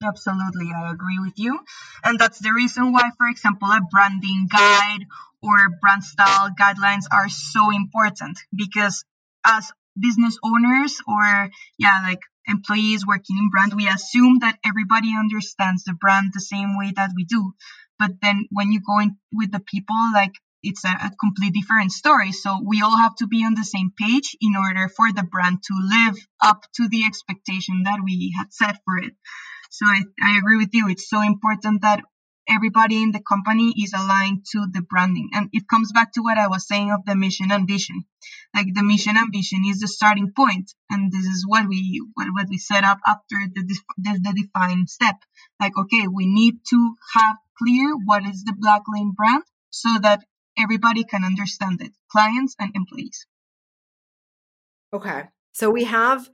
[0.03, 1.59] Absolutely i agree with you
[2.03, 5.05] and that's the reason why for example a branding guide
[5.41, 9.05] or brand style guidelines are so important because
[9.45, 15.83] as business owners or yeah like employees working in brand we assume that everybody understands
[15.83, 17.53] the brand the same way that we do
[17.99, 22.31] but then when you go in with the people like it's a, a different story
[22.31, 25.61] so we all have to be on the same page in order for the brand
[25.63, 29.13] to live up to the expectation that we had set for it
[29.69, 32.03] so I, I agree with you it's so important that
[32.47, 35.29] everybody in the company is aligned to the branding.
[35.33, 38.05] And it comes back to what I was saying of the mission and vision.
[38.55, 42.27] Like the mission and vision is the starting point, and this is what we what,
[42.33, 43.63] what we set up after the,
[43.97, 45.15] the the defined step.
[45.59, 50.23] Like okay, we need to have clear what is the Black Lane brand so that
[50.57, 53.25] everybody can understand it, clients and employees.
[54.93, 56.29] Okay, so we have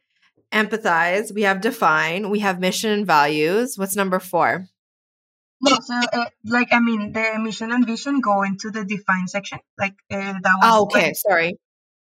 [0.52, 3.78] empathize, we have define, we have mission and values.
[3.78, 4.68] What's number four?
[5.62, 9.60] No, so uh, like I mean, the mission and vision go into the define section.
[9.78, 10.64] Like uh, that was.
[10.64, 11.08] Oh, okay.
[11.08, 11.60] Like, Sorry.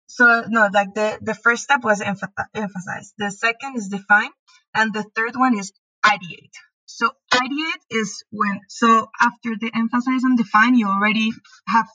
[0.06, 3.12] So no, like the the first step was emphasize.
[3.18, 4.30] The second is define,
[4.74, 5.72] and the third one is
[6.04, 6.54] ideate.
[6.92, 11.30] So ideate is when so after the emphasize and define, you already
[11.68, 11.86] have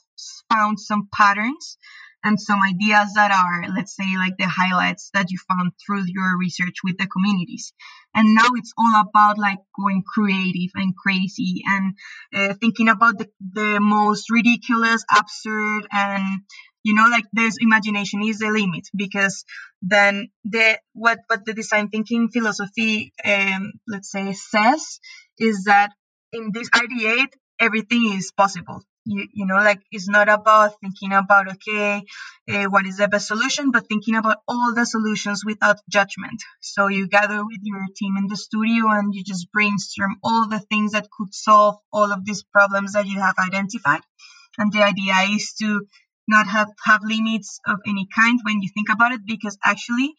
[0.50, 1.76] found some patterns
[2.24, 6.38] and some ideas that are, let's say, like the highlights that you found through your
[6.38, 7.72] research with the communities.
[8.14, 11.94] And now it's all about like going creative and crazy and
[12.34, 16.40] uh, thinking about the, the most ridiculous, absurd, and
[16.86, 19.44] you know like there's imagination is the limit because
[19.82, 25.00] then the what what the design thinking philosophy um, let's say says
[25.38, 25.90] is that
[26.32, 28.80] in this ideate everything is possible.
[29.08, 32.02] You, you know like it's not about thinking about okay
[32.52, 36.40] uh, what is the best solution but thinking about all the solutions without judgment.
[36.60, 40.60] So you gather with your team in the studio and you just brainstorm all the
[40.70, 44.02] things that could solve all of these problems that you have identified.
[44.58, 45.86] And the idea is to
[46.28, 50.14] not have, have limits of any kind when you think about it because actually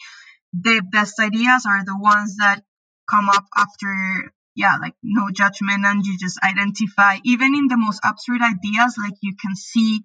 [0.53, 2.61] the best ideas are the ones that
[3.09, 7.17] come up after yeah like no judgment and you just identify.
[7.23, 10.01] Even in the most absurd ideas like you can see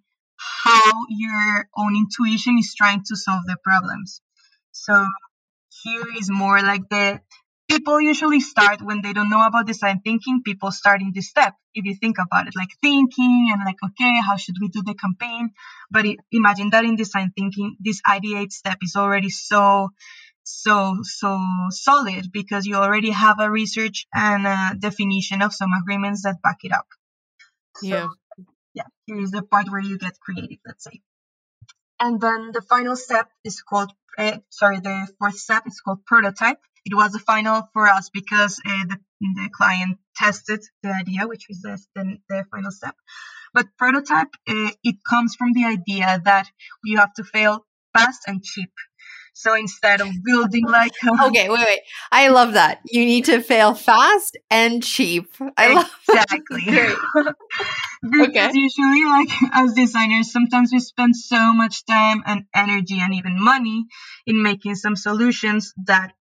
[0.64, 4.20] how your own intuition is trying to solve the problems.
[4.72, 5.06] So
[5.82, 7.20] here is more like the
[7.72, 11.54] people usually start when they don't know about design thinking people start in this step
[11.74, 14.94] if you think about it like thinking and like okay how should we do the
[14.94, 15.50] campaign?
[15.90, 19.88] But it, imagine that in design thinking this ideate step is already so
[20.44, 21.38] so so
[21.70, 26.58] solid because you already have a research and a definition of some agreements that back
[26.64, 26.88] it up.
[27.76, 28.08] So, yeah.
[28.74, 31.00] yeah here is the part where you get creative let's say.
[31.98, 36.60] And then the final step is called uh, sorry the fourth step is called prototype
[36.84, 41.46] it was a final for us because uh, the, the client tested the idea, which
[41.48, 42.94] was the, the, the final step.
[43.54, 46.48] But prototype, uh, it comes from the idea that
[46.84, 48.70] you have to fail fast and cheap.
[49.34, 52.80] So instead of building like a- okay, wait, wait, I love that.
[52.84, 55.34] You need to fail fast and cheap.
[55.56, 56.64] I love exactly.
[58.02, 58.50] because okay.
[58.54, 63.86] usually, like as designers, sometimes we spend so much time and energy and even money
[64.26, 66.12] in making some solutions that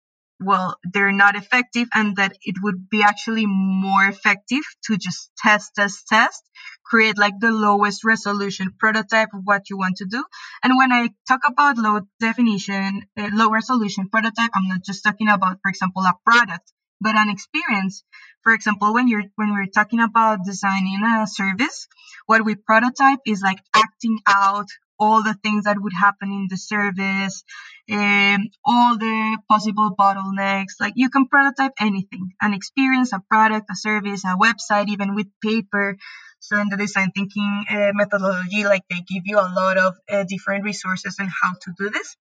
[0.41, 5.75] well, they're not effective and that it would be actually more effective to just test,
[5.75, 6.41] test, test,
[6.85, 10.23] create like the lowest resolution prototype of what you want to do.
[10.63, 15.29] And when I talk about low definition, uh, low resolution prototype, I'm not just talking
[15.29, 18.03] about, for example, a product, but an experience.
[18.43, 21.87] For example, when you're, when we're talking about designing a service,
[22.25, 24.67] what we prototype is like acting out
[25.01, 27.43] all the things that would happen in the service,
[27.91, 29.17] um, all the
[29.49, 30.75] possible bottlenecks.
[30.79, 35.27] Like you can prototype anything, an experience, a product, a service, a website, even with
[35.43, 35.97] paper.
[36.39, 40.23] So in the design thinking uh, methodology, like they give you a lot of uh,
[40.33, 42.15] different resources on how to do this.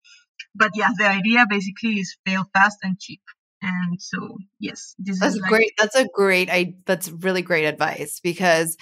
[0.54, 3.20] But yeah, the idea basically is fail fast and cheap.
[3.62, 5.72] And so yes, this that's is like- great.
[5.78, 6.48] That's a great.
[6.50, 8.76] I that's really great advice because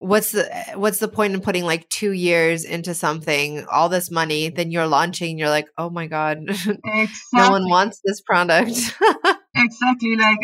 [0.00, 4.48] what's the what's the point in putting like two years into something all this money
[4.48, 6.78] then you're launching you're like oh my god exactly.
[7.34, 8.70] no one wants this product
[9.54, 10.40] exactly like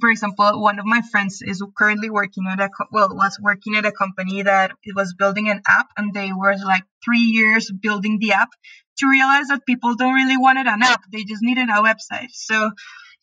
[0.00, 3.86] for example one of my friends is currently working at a well was working at
[3.86, 8.18] a company that it was building an app and they were like three years building
[8.18, 8.50] the app
[8.98, 12.72] to realize that people don't really wanted an app they just needed a website so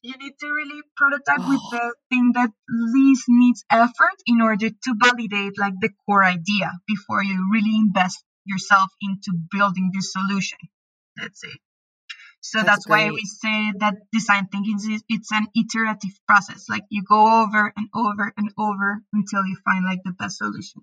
[0.03, 1.49] you need to really prototype oh.
[1.49, 6.71] with the thing that least needs effort in order to validate like the core idea
[6.87, 10.59] before you really invest yourself into building this solution.
[11.17, 11.55] Let's say
[12.43, 16.65] so that's, that's why we say that design thinking is it's an iterative process.
[16.69, 20.81] Like you go over and over and over until you find like the best solution.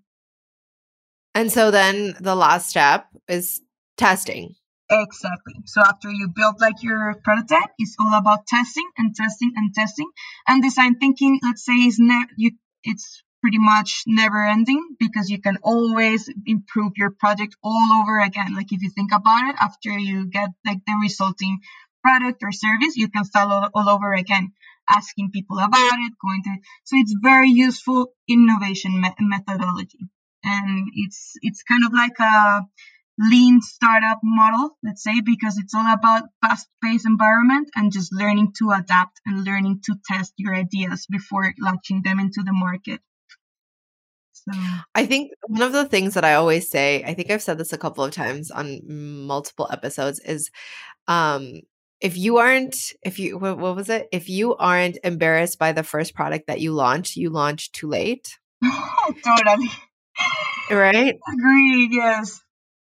[1.35, 3.61] And so then the last step is
[3.99, 4.55] testing
[4.93, 5.55] Exactly.
[5.67, 10.11] So after you build like your prototype, it's all about testing and testing and testing.
[10.49, 12.51] And design thinking, let's say, is ne- you
[12.83, 18.55] it's pretty much never ending because you can always improve your project all over again.
[18.55, 21.61] Like if you think about it, after you get like the resulting
[22.03, 24.53] product or service, you can start all, all over again,
[24.89, 26.59] asking people about it, going through.
[26.85, 30.01] So it's very useful innovation me- methodology,
[30.43, 32.63] and it's it's kind of like a
[33.21, 38.53] lean startup model, let's say, because it's all about fast paced environment and just learning
[38.59, 43.01] to adapt and learning to test your ideas before launching them into the market.
[44.33, 44.53] So.
[44.95, 47.75] I think one of the things that I always say, I think I've said this
[47.75, 50.51] a couple of times on multiple episodes, is
[51.07, 51.61] um,
[52.01, 54.09] if you aren't, if you, what, what was it?
[54.13, 58.39] If you aren't embarrassed by the first product that you launch, you launch too late.
[58.65, 59.69] totally.
[60.71, 61.19] Right?
[61.35, 62.41] Agreed, yes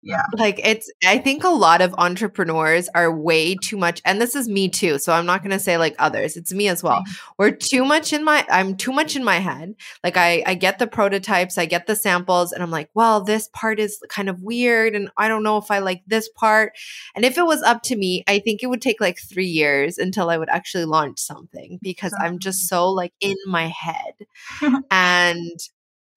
[0.08, 0.24] yeah.
[0.38, 4.48] Like it's i think a lot of entrepreneurs are way too much and this is
[4.48, 7.02] me too so i'm not going to say like others it's me as well.
[7.02, 7.34] Mm-hmm.
[7.38, 10.80] We're too much in my i'm too much in my head like i i get
[10.80, 14.42] the prototypes i get the samples and i'm like well this part is kind of
[14.42, 16.74] weird and i don't know if i like this part.
[17.16, 19.98] And if it was up to me i think it would take like 3 years
[19.98, 24.14] until i would actually launch something because i'm just so like in my head.
[24.92, 25.60] And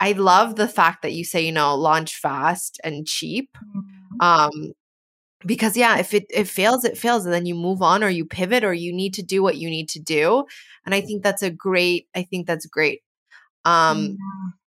[0.01, 3.57] I love the fact that you say, you know, launch fast and cheap.
[3.76, 4.20] Mm-hmm.
[4.20, 4.72] Um,
[5.46, 8.24] because yeah, if it it fails, it fails, and then you move on or you
[8.24, 10.44] pivot or you need to do what you need to do.
[10.84, 13.03] And I think that's a great, I think that's great.
[13.64, 14.16] Um,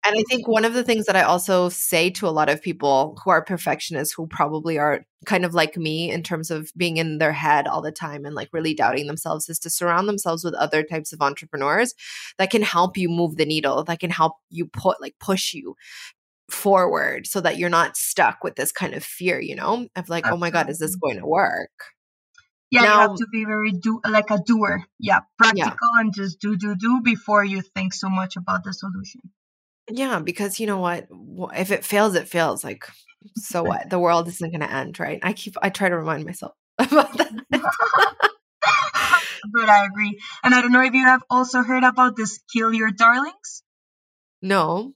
[0.04, 2.62] and I think one of the things that I also say to a lot of
[2.62, 6.98] people who are perfectionists, who probably are kind of like me in terms of being
[6.98, 10.44] in their head all the time and like really doubting themselves, is to surround themselves
[10.44, 11.94] with other types of entrepreneurs
[12.40, 15.76] that can help you move the needle, that can help you put like push you
[16.50, 20.26] forward so that you're not stuck with this kind of fear, you know, of like,
[20.26, 20.32] Absolutely.
[20.32, 21.70] oh my God, is this going to work?
[22.72, 24.86] Yeah, now, you have to be very do like a doer.
[24.98, 26.00] Yeah, practical yeah.
[26.00, 29.22] and just do do do before you think so much about the solution.
[29.90, 31.08] Yeah, because you know what?
[31.56, 32.64] If it fails, it fails.
[32.64, 32.86] Like,
[33.38, 33.90] so what?
[33.90, 35.20] The world isn't going to end, right?
[35.24, 37.32] I keep, I try to remind myself about that.
[39.52, 40.20] but I agree.
[40.44, 43.64] And I don't know if you have also heard about this kill your darlings.
[44.42, 44.94] No.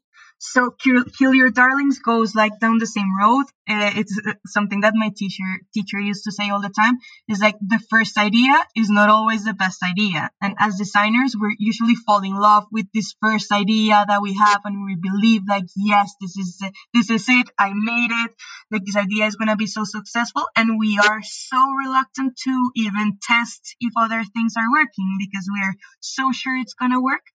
[0.53, 3.45] So kill, kill your darlings goes like down the same road.
[3.67, 6.95] Uh, it's uh, something that my teacher teacher used to say all the time.
[7.27, 10.29] Is like the first idea is not always the best idea.
[10.41, 14.61] And as designers, we're usually fall in love with this first idea that we have,
[14.65, 16.61] and we believe like, yes, this is
[16.93, 17.47] this is it.
[17.57, 18.31] I made it.
[18.71, 23.17] Like this idea is gonna be so successful, and we are so reluctant to even
[23.21, 27.25] test if other things are working because we are so sure it's gonna work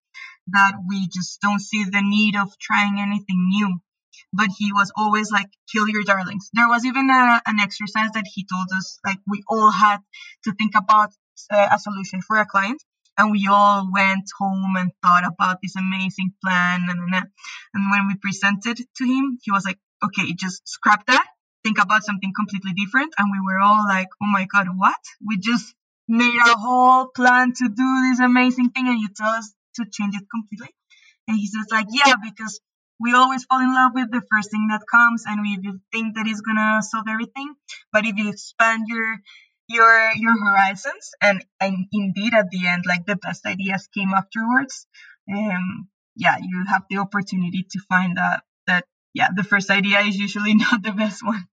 [0.52, 3.80] that we just don't see the need of trying anything new.
[4.32, 6.50] But he was always like, kill your darlings.
[6.52, 9.98] There was even a, an exercise that he told us, like, we all had
[10.44, 11.10] to think about
[11.50, 12.82] uh, a solution for a client.
[13.18, 16.86] And we all went home and thought about this amazing plan.
[16.88, 21.26] And, and, when we presented to him, he was like, okay, just scrap that,
[21.62, 23.12] think about something completely different.
[23.18, 25.00] And we were all like, oh my God, what?
[25.26, 25.74] We just
[26.08, 28.88] made a whole plan to do this amazing thing.
[28.88, 30.70] And you tell us to change it completely.
[31.28, 32.60] And he says like, yeah, because
[32.98, 35.56] we always fall in love with the first thing that comes and we
[35.92, 37.54] think that it's gonna solve everything.
[37.92, 39.18] But if you expand your
[39.68, 44.86] your your horizons and, and indeed at the end like the best ideas came afterwards,
[45.32, 50.16] um yeah, you have the opportunity to find that that yeah, the first idea is
[50.16, 51.46] usually not the best one.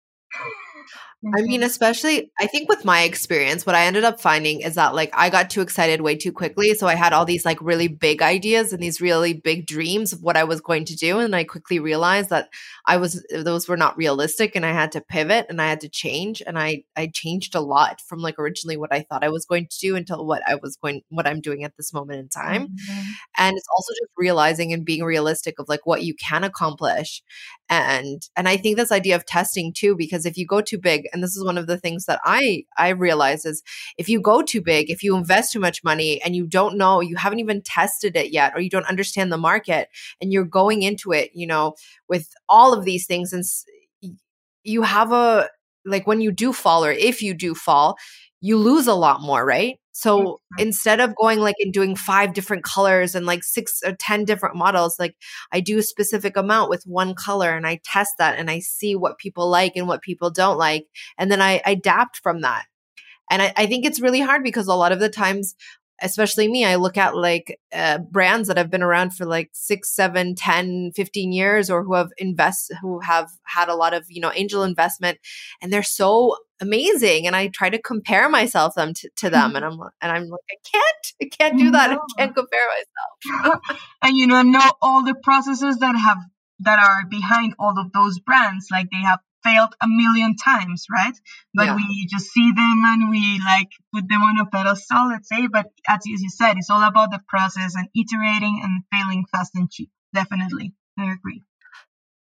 [1.36, 4.94] I mean, especially, I think with my experience, what I ended up finding is that
[4.94, 6.76] like I got too excited way too quickly.
[6.76, 10.22] So I had all these like really big ideas and these really big dreams of
[10.22, 11.18] what I was going to do.
[11.18, 12.50] And I quickly realized that
[12.86, 15.90] I was, those were not realistic and I had to pivot and I had to
[15.90, 16.44] change.
[16.46, 19.68] And I, I changed a lot from like originally what I thought I was going
[19.72, 22.68] to do until what I was going, what I'm doing at this moment in time.
[22.68, 23.02] Mm-hmm.
[23.38, 27.24] And it's also just realizing and being realistic of like what you can accomplish.
[27.70, 31.07] And, and I think this idea of testing too, because if you go too big,
[31.14, 33.64] and this is one of the things that i i realize is
[33.98, 37.02] if you go too big if you invest too much money and you don't know
[37.02, 39.90] you haven't even tested it yet or you don't understand the market
[40.22, 41.74] and you're going into it you know
[42.08, 43.44] with all of these things and
[44.64, 45.50] you have a
[45.86, 47.98] like when you do fall or if you do fall
[48.42, 50.60] you lose a lot more right so mm-hmm.
[50.60, 54.56] instead of going like and doing five different colors and like six or 10 different
[54.56, 55.16] models, like
[55.52, 58.96] I do a specific amount with one color and I test that and I see
[58.96, 60.86] what people like and what people don't like.
[61.18, 62.66] And then I, I adapt from that.
[63.32, 65.56] And I, I think it's really hard because a lot of the times
[66.02, 69.94] especially me i look at like uh, brands that have been around for like six
[69.94, 74.22] seven ten 15 years or who have invest who have had a lot of you
[74.22, 75.18] know angel investment
[75.62, 79.64] and they're so amazing and i try to compare myself them to, to them and
[79.64, 81.98] i'm and i'm like i can't i can't do that no.
[81.98, 83.60] i can't compare myself
[84.02, 86.18] and you know know all the processes that have
[86.60, 91.16] that are behind all of those brands like they have failed a million times, right?
[91.54, 91.76] But yeah.
[91.76, 95.48] we just see them and we like put them on a pedestal, let's say.
[95.48, 99.70] But as you said, it's all about the process and iterating and failing fast and
[99.70, 99.90] cheap.
[100.14, 100.74] Definitely.
[100.98, 101.44] I agree.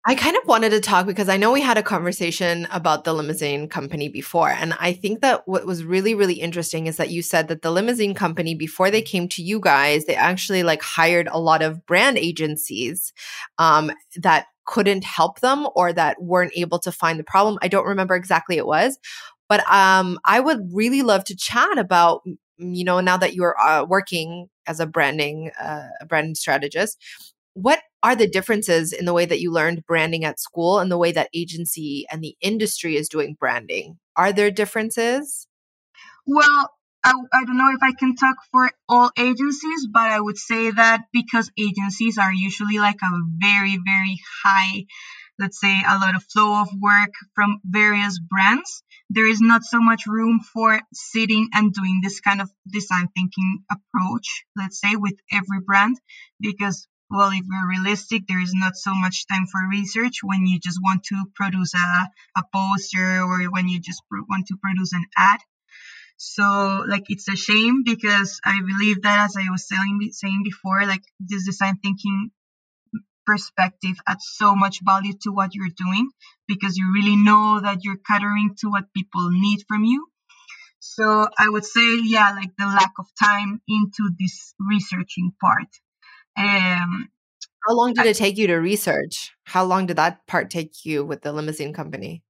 [0.08, 3.14] I kind of wanted to talk because I know we had a conversation about the
[3.14, 4.52] limousine company before.
[4.52, 7.72] And I think that what was really, really interesting is that you said that the
[7.72, 11.88] limousine company, before they came to you guys, they actually like hired a lot of
[11.88, 13.14] brand agencies
[13.58, 17.58] um, that couldn't help them or that weren't able to find the problem.
[17.64, 19.00] I don't remember exactly it was,
[19.50, 22.22] but um, I would really love to chat about,
[22.58, 27.02] you know, now that you're uh, working as a branding, uh, a branding strategist,
[27.56, 30.98] what are the differences in the way that you learned branding at school and the
[30.98, 33.98] way that agency and the industry is doing branding?
[34.16, 35.48] Are there differences?
[36.28, 36.70] Well,
[37.04, 40.70] I, I don't know if I can talk for all agencies, but I would say
[40.70, 44.86] that because agencies are usually like a very, very high,
[45.40, 49.80] let's say a lot of flow of work from various brands, there is not so
[49.82, 55.16] much room for sitting and doing this kind of design thinking approach, let's say, with
[55.32, 55.98] every brand,
[56.40, 60.60] because well, if we're realistic, there is not so much time for research when you
[60.60, 65.06] just want to produce a, a poster or when you just want to produce an
[65.18, 65.40] ad.
[66.18, 70.86] So like it's a shame because I believe that as I was saying saying before,
[70.86, 72.32] like this design thinking
[73.26, 76.10] perspective adds so much value to what you're doing
[76.48, 80.08] because you really know that you're catering to what people need from you.
[80.80, 85.68] So I would say, yeah, like the lack of time into this researching part.
[86.38, 87.10] Um,
[87.68, 89.32] How long did it take you to research?
[89.44, 92.24] How long did that part take you with the limousine company?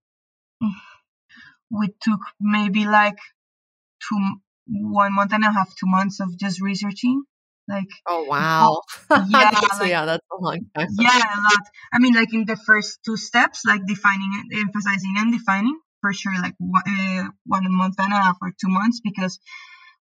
[1.72, 3.18] We took maybe like
[4.08, 4.20] two
[4.68, 7.24] one month and a half, two months of just researching.
[7.68, 10.88] Like oh wow, yeah, that's, like, yeah, that's a long time.
[11.00, 11.64] yeah, a lot.
[11.92, 16.14] I mean, like in the first two steps, like defining and emphasizing and defining for
[16.14, 19.40] sure, like uh, one month and a half or two months, because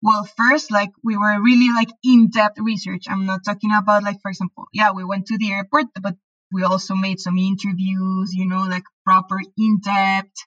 [0.03, 3.05] well, first, like we were really like in-depth research.
[3.09, 6.15] I'm not talking about like, for example, yeah, we went to the airport, but
[6.51, 10.37] we also made some interviews, you know, like proper in-depth.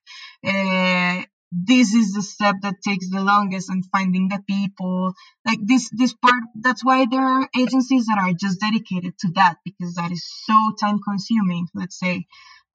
[0.46, 5.14] Uh, this is the step that takes the longest and finding the people
[5.46, 9.54] like this this part that's why there are agencies that are just dedicated to that
[9.64, 12.26] because that is so time consuming let's say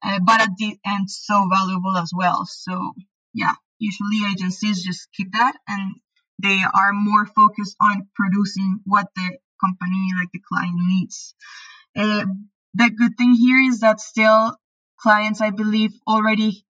[0.03, 2.93] uh, but at the end so valuable as well so
[3.34, 5.95] yeah usually agencies just keep that and
[6.42, 11.36] they are more focused on producing what the company like the client needs
[11.96, 12.26] uh,
[12.74, 14.56] the good thing here is that still
[15.00, 16.66] clients i believe already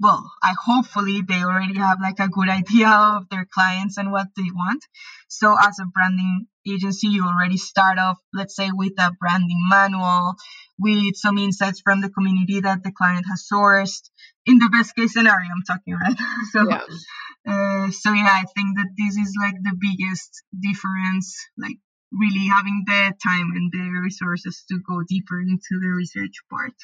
[0.00, 4.28] well, I hopefully they already have like a good idea of their clients and what
[4.36, 4.84] they want.
[5.28, 10.34] So as a branding agency, you already start off, let's say, with a branding manual,
[10.78, 14.10] with some insights from the community that the client has sourced.
[14.44, 16.16] In the best case scenario, I'm talking right.
[16.52, 16.82] so, yeah.
[17.46, 21.78] Uh, so yeah, I think that this is like the biggest difference, like
[22.12, 26.74] really having the time and the resources to go deeper into the research part.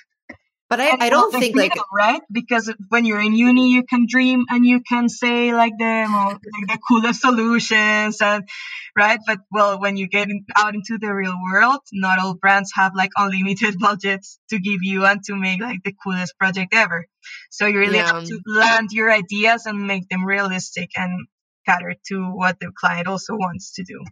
[0.72, 4.06] But I, I don't think freedom, like right because when you're in uni you can
[4.08, 8.48] dream and you can say like the like the coolest solutions and
[8.96, 9.18] right?
[9.26, 12.94] But well when you get in, out into the real world not all brands have
[12.94, 17.06] like unlimited budgets to give you and to make like the coolest project ever.
[17.50, 18.14] So you really yeah.
[18.14, 21.26] have to land your ideas and make them realistic and
[21.68, 24.02] cater to what the client also wants to do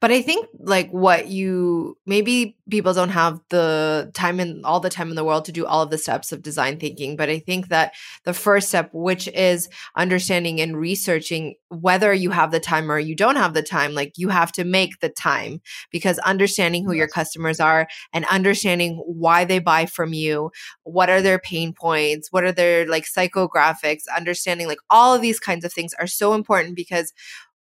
[0.00, 4.88] but I think like what you maybe people don't have the time and all the
[4.88, 7.38] time in the world to do all of the steps of design thinking, but I
[7.38, 7.94] think that
[8.24, 13.14] the first step which is understanding and researching whether you have the time or you
[13.14, 15.60] don't have the time, like you have to make the time
[15.90, 20.50] because understanding who your customers are and understanding why they buy from you,
[20.84, 25.40] what are their pain points, what are their like psychographics, understanding like all of these
[25.40, 27.12] kinds of things are so important because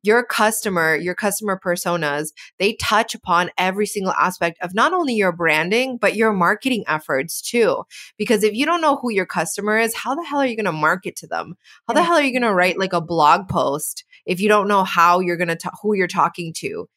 [0.06, 2.30] your customer, your customer personas,
[2.60, 7.42] they touch upon every single aspect of not only your branding, but your marketing efforts
[7.42, 7.84] too.
[8.18, 10.66] Because if you don't know who your customer is, how the hell are you going
[10.66, 11.56] to market to them?
[11.88, 12.06] How the mm.
[12.06, 15.20] hell are you going to write like a blog post if you don't know how
[15.20, 16.88] you're going to, who you're talking to?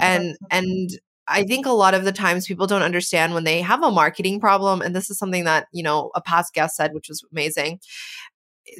[0.00, 0.90] And, and,
[1.28, 4.38] I think a lot of the times people don't understand when they have a marketing
[4.38, 4.80] problem.
[4.80, 7.80] And this is something that, you know, a past guest said, which was amazing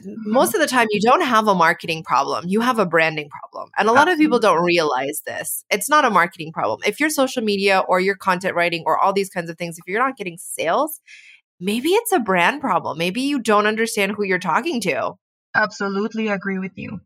[0.04, 2.44] most of the time you don't have a marketing problem.
[2.48, 3.70] You have a branding problem.
[3.78, 5.64] And a lot of people don't realize this.
[5.70, 6.80] It's not a marketing problem.
[6.86, 9.84] If your social media or your content writing or all these kinds of things if
[9.86, 11.00] you're not getting sales
[11.60, 12.98] maybe it's a brand problem.
[12.98, 15.14] Maybe you don't understand who you're talking to.
[15.54, 17.00] Absolutely agree with you.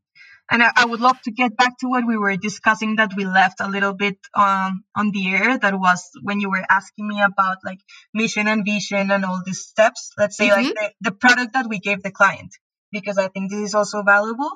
[0.52, 3.24] And I, I, would love to get back to what we were discussing that we
[3.24, 5.56] left a little bit um, on the air.
[5.56, 7.78] That was when you were asking me about like
[8.12, 10.10] mission and vision and all these steps.
[10.18, 10.64] Let's say mm-hmm.
[10.64, 12.52] like the, the product that we gave the client
[12.92, 14.50] because I think this is also valuable.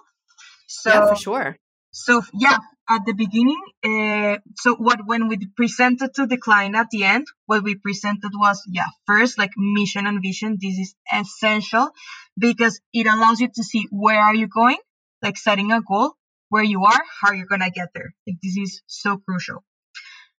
[0.66, 1.56] So, yeah, for sure.
[1.92, 2.58] So yeah,
[2.88, 7.26] at the beginning, uh, so what when we presented to the client at the end,
[7.46, 10.58] what we presented was yeah, first like mission and vision.
[10.60, 11.90] This is essential
[12.36, 14.78] because it allows you to see where are you going,
[15.22, 16.14] like setting a goal,
[16.48, 18.12] where you are, how you're gonna get there.
[18.26, 19.62] Like, this is so crucial.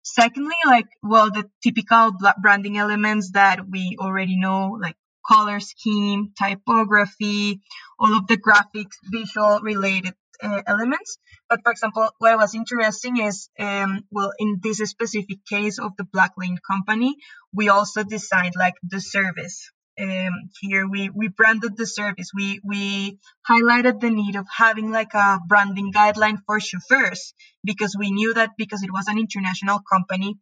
[0.03, 7.61] Secondly, like well, the typical branding elements that we already know, like color scheme, typography,
[7.99, 11.19] all of the graphics, visual related uh, elements.
[11.49, 16.05] But for example, what was interesting is, um, well, in this specific case of the
[16.05, 17.17] Blacklane Company,
[17.53, 19.71] we also designed like the service
[20.01, 23.19] um, here we we branded the service we we
[23.49, 28.51] highlighted the need of having like a branding guideline for chauffeurs because we knew that
[28.59, 30.35] because it was an international company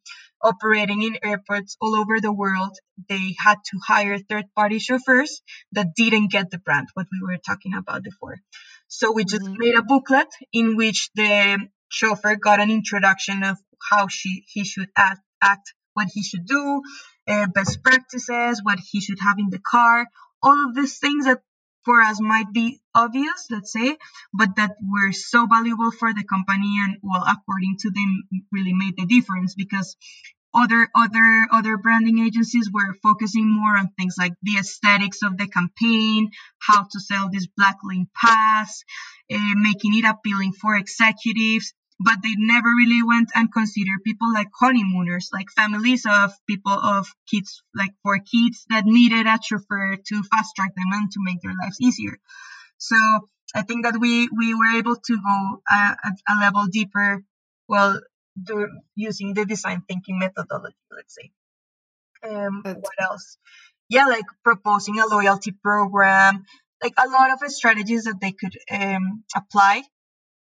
[0.42, 2.74] operating in airports all over the world
[3.08, 5.42] they had to hire third party chauffeurs
[5.72, 8.38] that didn't get the brand what we were talking about before
[8.88, 9.54] so we just mm-hmm.
[9.58, 11.58] made a booklet in which the
[11.90, 13.58] chauffeur got an introduction of
[13.90, 16.82] how she he should act, act what he should do
[17.28, 20.06] uh, best practices, what he should have in the car,
[20.42, 21.40] all of these things that
[21.84, 23.96] for us might be obvious, let's say,
[24.32, 28.96] but that were so valuable for the company and well, according to them, really made
[28.96, 29.96] the difference because
[30.54, 35.48] other other other branding agencies were focusing more on things like the aesthetics of the
[35.48, 38.84] campaign, how to sell this Blacklane pass,
[39.32, 44.48] uh, making it appealing for executives, but they never really went and considered people like
[44.58, 50.22] honeymooners, like families of people of kids, like for kids that needed a chauffeur to
[50.24, 52.18] fast track them and to make their lives easier.
[52.78, 52.96] So
[53.54, 55.96] I think that we we were able to go a,
[56.28, 57.22] a level deeper,
[57.68, 58.00] well,
[58.42, 61.30] do, using the design thinking methodology, let's say.
[62.28, 63.36] Um, what else?
[63.88, 66.44] Yeah, like proposing a loyalty program,
[66.82, 69.82] like a lot of strategies that they could um, apply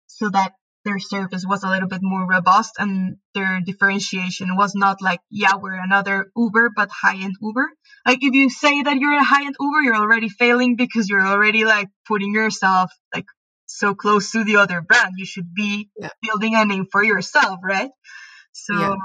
[0.07, 0.55] so that
[0.85, 5.57] their service was a little bit more robust and their differentiation was not like, yeah,
[5.57, 7.69] we're another Uber, but high end Uber.
[8.07, 11.27] Like if you say that you're a high end Uber, you're already failing because you're
[11.27, 13.27] already like putting yourself like
[13.67, 15.15] so close to the other brand.
[15.17, 16.11] You should be yeah.
[16.23, 17.91] building a name for yourself, right?
[18.53, 18.97] So, yeah.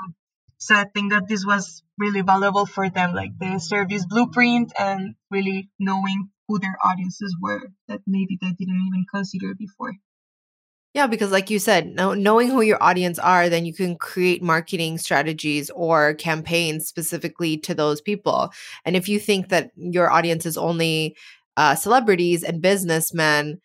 [0.57, 5.15] so I think that this was really valuable for them, like the service blueprint and
[5.31, 9.93] really knowing who their audiences were that maybe they didn't even consider before.
[10.95, 14.97] Yeah, because like you said, knowing who your audience are, then you can create marketing
[14.97, 18.51] strategies or campaigns specifically to those people.
[18.85, 21.15] And if you think that your audience is only
[21.57, 23.61] uh, celebrities and businessmen,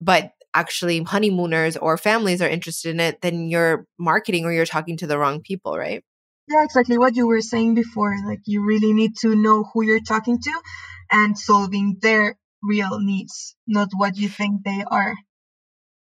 [0.00, 4.96] but actually honeymooners or families are interested in it, then you're marketing or you're talking
[4.98, 6.04] to the wrong people, right?
[6.48, 8.16] Yeah, exactly what you were saying before.
[8.24, 10.52] Like you really need to know who you're talking to
[11.10, 15.14] and solving their real needs, not what you think they are.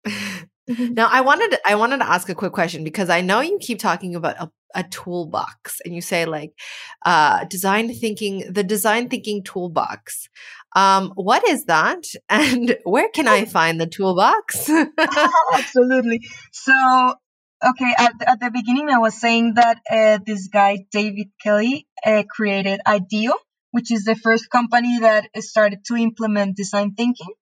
[0.70, 0.94] Mm-hmm.
[0.96, 3.60] Now, I wanted to, I wanted to ask a quick question because I know you
[3.60, 6.54] keep talking about a, a toolbox, and you say like
[7.06, 10.28] uh, design thinking, the design thinking toolbox.
[10.76, 14.70] Um, what is that, and where can I find the toolbox?
[15.54, 16.28] Absolutely.
[16.52, 17.16] So,
[17.64, 22.24] okay, at, at the beginning, I was saying that uh, this guy David Kelley, uh,
[22.28, 23.34] created IDEO,
[23.70, 27.34] which is the first company that started to implement design thinking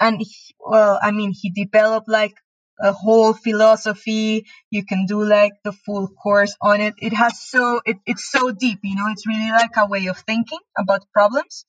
[0.00, 2.34] and he, well i mean he developed like
[2.80, 4.46] a whole philosophy.
[4.70, 6.94] You can do like the full course on it.
[6.98, 9.10] It has so it, it's so deep, you know.
[9.10, 11.64] It's really like a way of thinking about problems.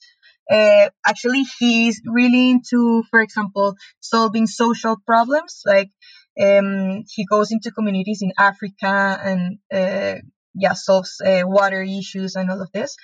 [0.49, 5.61] Uh, actually, he's really into, for example, solving social problems.
[5.65, 5.91] Like
[6.39, 10.19] um, he goes into communities in Africa and uh,
[10.55, 12.95] yeah, solves uh, water issues and all of this.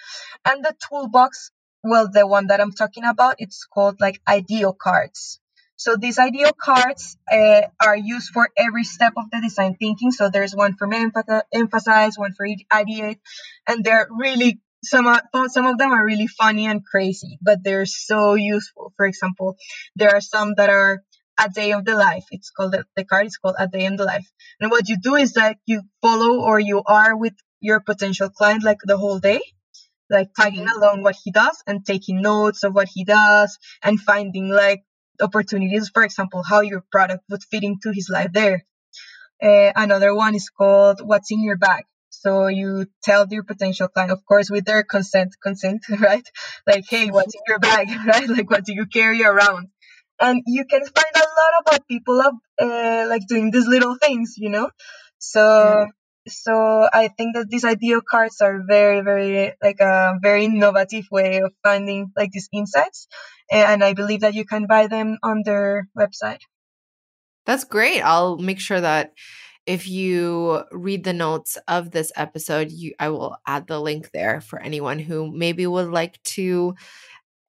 [0.45, 1.51] And the toolbox,
[1.83, 5.39] well, the one that I'm talking about, it's called like IDEO cards.
[5.79, 10.11] So these IDEO cards uh, are used for every step of the design thinking.
[10.11, 10.89] So there's one for
[11.53, 13.19] emphasize, one for ideate,
[13.65, 17.85] and they're really some of, some of them are really funny and crazy, but they're
[17.85, 18.91] so useful.
[18.97, 19.55] For example,
[19.95, 21.01] there are some that are
[21.39, 22.25] a day of the life.
[22.31, 24.29] It's called the, the card is called a day in the life.
[24.59, 28.65] And what you do is that you follow or you are with your potential client
[28.65, 29.39] like the whole day
[30.09, 30.81] like tagging mm-hmm.
[30.81, 34.83] along what he does and taking notes of what he does and finding like
[35.21, 38.65] opportunities, for example, how your product would fit into his life there.
[39.41, 41.85] Uh, another one is called What's in Your Bag.
[42.09, 46.27] So you tell your potential client, of course, with their consent, consent, right?
[46.67, 48.27] Like, hey, what's in your bag, right?
[48.27, 49.69] Like, what do you carry around?
[50.19, 54.49] And you can find a lot about people uh, like doing these little things, you
[54.49, 54.69] know.
[55.19, 55.85] So yeah
[56.29, 61.41] so I think that these IDEO cards are very, very like a very innovative way
[61.41, 63.07] of finding like these insights,
[63.51, 66.41] and I believe that you can buy them on their website.
[67.45, 68.01] That's great.
[68.01, 69.13] I'll make sure that
[69.65, 74.41] if you read the notes of this episode, you I will add the link there
[74.41, 76.75] for anyone who maybe would like to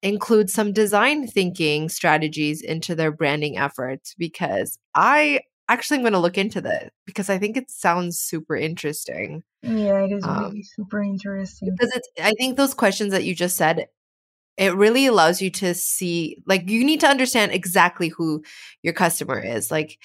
[0.03, 5.41] include some design thinking strategies into their branding efforts because I
[5.71, 9.43] actually I'm going to look into that because I think it sounds super interesting.
[9.61, 11.69] Yeah, it is um, really super interesting.
[11.71, 13.87] Because it's I think those questions that you just said
[14.57, 18.43] it really allows you to see like you need to understand exactly who
[18.83, 19.97] your customer is like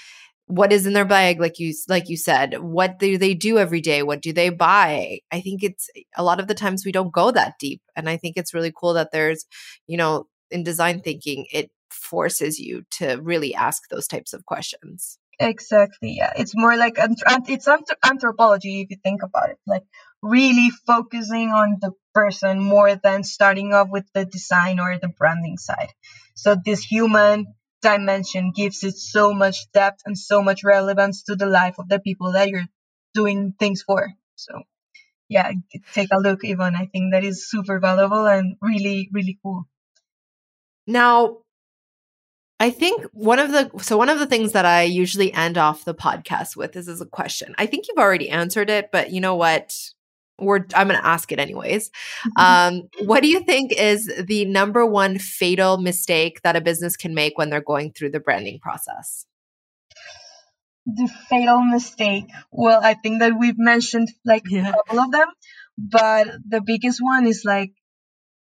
[0.47, 3.81] what is in their bag like you like you said what do they do every
[3.81, 7.13] day what do they buy i think it's a lot of the times we don't
[7.13, 9.45] go that deep and i think it's really cool that there's
[9.89, 15.19] you know in design thinking it forces you to really ask those types of questions
[15.39, 17.69] exactly yeah it's more like it's
[18.05, 19.83] anthropology if you think about it like
[20.23, 25.59] really focusing on the person more than starting off with the design or the branding
[25.59, 25.91] side
[26.35, 27.47] so this human
[27.83, 32.01] dimension gives it so much depth and so much relevance to the life of the
[32.01, 32.67] people that you're
[33.15, 34.11] doing things for.
[34.35, 34.63] So,
[35.29, 35.53] yeah,
[35.95, 36.77] take a look, Yvonne.
[36.77, 39.67] I think that is super valuable and really, really cool.
[40.87, 41.39] Now,
[42.59, 45.85] I think one of the so one of the things that I usually end off
[45.85, 47.55] the podcast with is, is a question.
[47.59, 49.75] I think you've already answered it, but you know what?
[50.39, 51.89] we're I'm going to ask it anyways.
[51.89, 52.43] Mm-hmm.
[52.43, 57.15] Um, what do you think is the number one fatal mistake that a business can
[57.15, 59.27] make when they're going through the branding process?
[60.87, 62.27] The fatal mistake.
[62.53, 64.69] Well, I think that we've mentioned like yeah.
[64.69, 65.29] a couple of them,
[65.77, 67.73] but the biggest one is like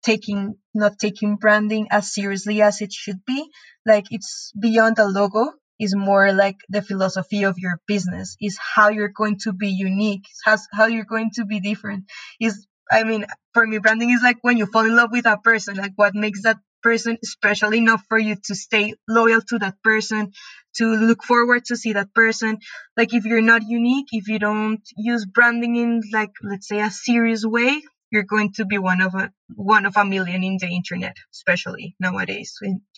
[0.03, 3.45] taking not taking branding as seriously as it should be.
[3.85, 5.53] Like it's beyond a logo.
[5.79, 8.37] Is more like the philosophy of your business.
[8.39, 10.23] Is how you're going to be unique.
[10.45, 12.05] How, how you're going to be different.
[12.39, 15.37] Is i mean for me branding is like when you fall in love with a
[15.37, 19.81] person like what makes that person special enough for you to stay loyal to that
[19.81, 20.33] person
[20.75, 22.57] to look forward to see that person.
[22.97, 26.91] Like if you're not unique if you don't use branding in like let's say a
[26.91, 27.81] serious way
[28.13, 31.95] you're going to be one of a one of a million in the internet, especially
[31.99, 32.53] nowadays.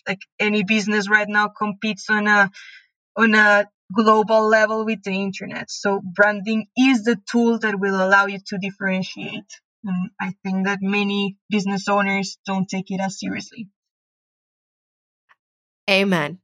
[0.06, 2.50] Like any business right now competes on a
[3.16, 5.70] on a global level with the internet.
[5.70, 9.50] So branding is the tool that will allow you to differentiate.
[9.84, 13.68] And I think that many business owners don't take it as seriously.
[15.88, 16.40] Amen.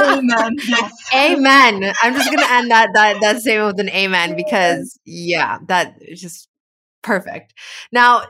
[0.00, 0.56] amen.
[0.66, 0.92] Yes.
[1.14, 1.92] Amen.
[2.02, 6.48] I'm just gonna end that that that statement with an amen because yeah, that just
[7.02, 7.54] Perfect.
[7.92, 8.24] Now,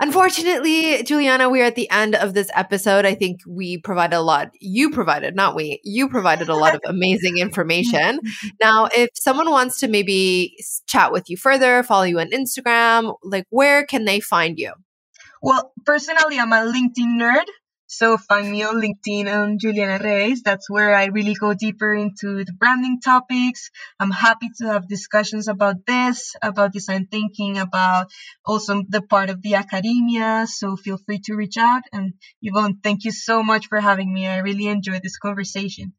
[0.00, 3.04] unfortunately, Juliana, we are at the end of this episode.
[3.04, 4.50] I think we provided a lot.
[4.60, 8.20] You provided, not we, you provided a lot of amazing information.
[8.60, 10.56] Now, if someone wants to maybe
[10.86, 14.72] chat with you further, follow you on Instagram, like where can they find you?
[15.42, 17.46] Well, personally, I'm a LinkedIn nerd.
[17.92, 20.38] So find me on LinkedIn on Juliana Reveiz.
[20.42, 23.70] That's where I really go deeper into the branding topics.
[24.00, 28.10] I'm happy to have discussions about this, about design thinking, about
[28.46, 30.46] also the part of the academia.
[30.48, 31.82] So feel free to reach out.
[31.92, 34.26] And Yvonne, thank you so much for having me.
[34.26, 35.92] I really enjoyed this conversation.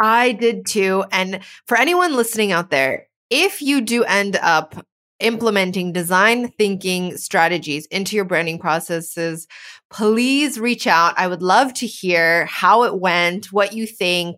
[0.00, 1.04] I did too.
[1.12, 4.74] And for anyone listening out there, if you do end up
[5.20, 9.46] implementing design thinking strategies into your branding processes,
[9.90, 11.14] please reach out.
[11.16, 14.36] I would love to hear how it went, what you think,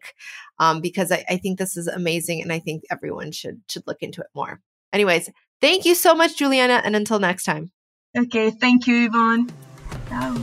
[0.59, 4.03] um, because I, I think this is amazing and I think everyone should should look
[4.03, 4.61] into it more.
[4.93, 7.70] Anyways, thank you so much, Juliana, and until next time.
[8.16, 9.51] Okay, thank you, Yvonne.
[10.09, 10.35] Ciao.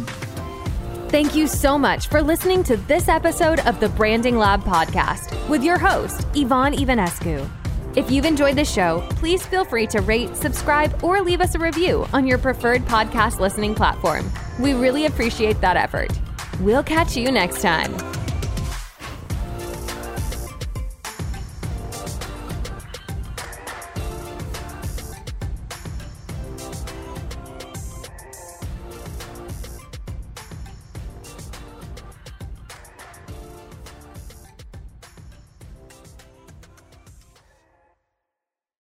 [1.09, 5.63] Thank you so much for listening to this episode of the Branding Lab podcast with
[5.63, 7.64] your host, Yvonne Ivanescu.
[7.95, 11.59] If you've enjoyed the show, please feel free to rate, subscribe, or leave us a
[11.59, 14.29] review on your preferred podcast listening platform.
[14.59, 16.11] We really appreciate that effort.
[16.59, 17.93] We'll catch you next time.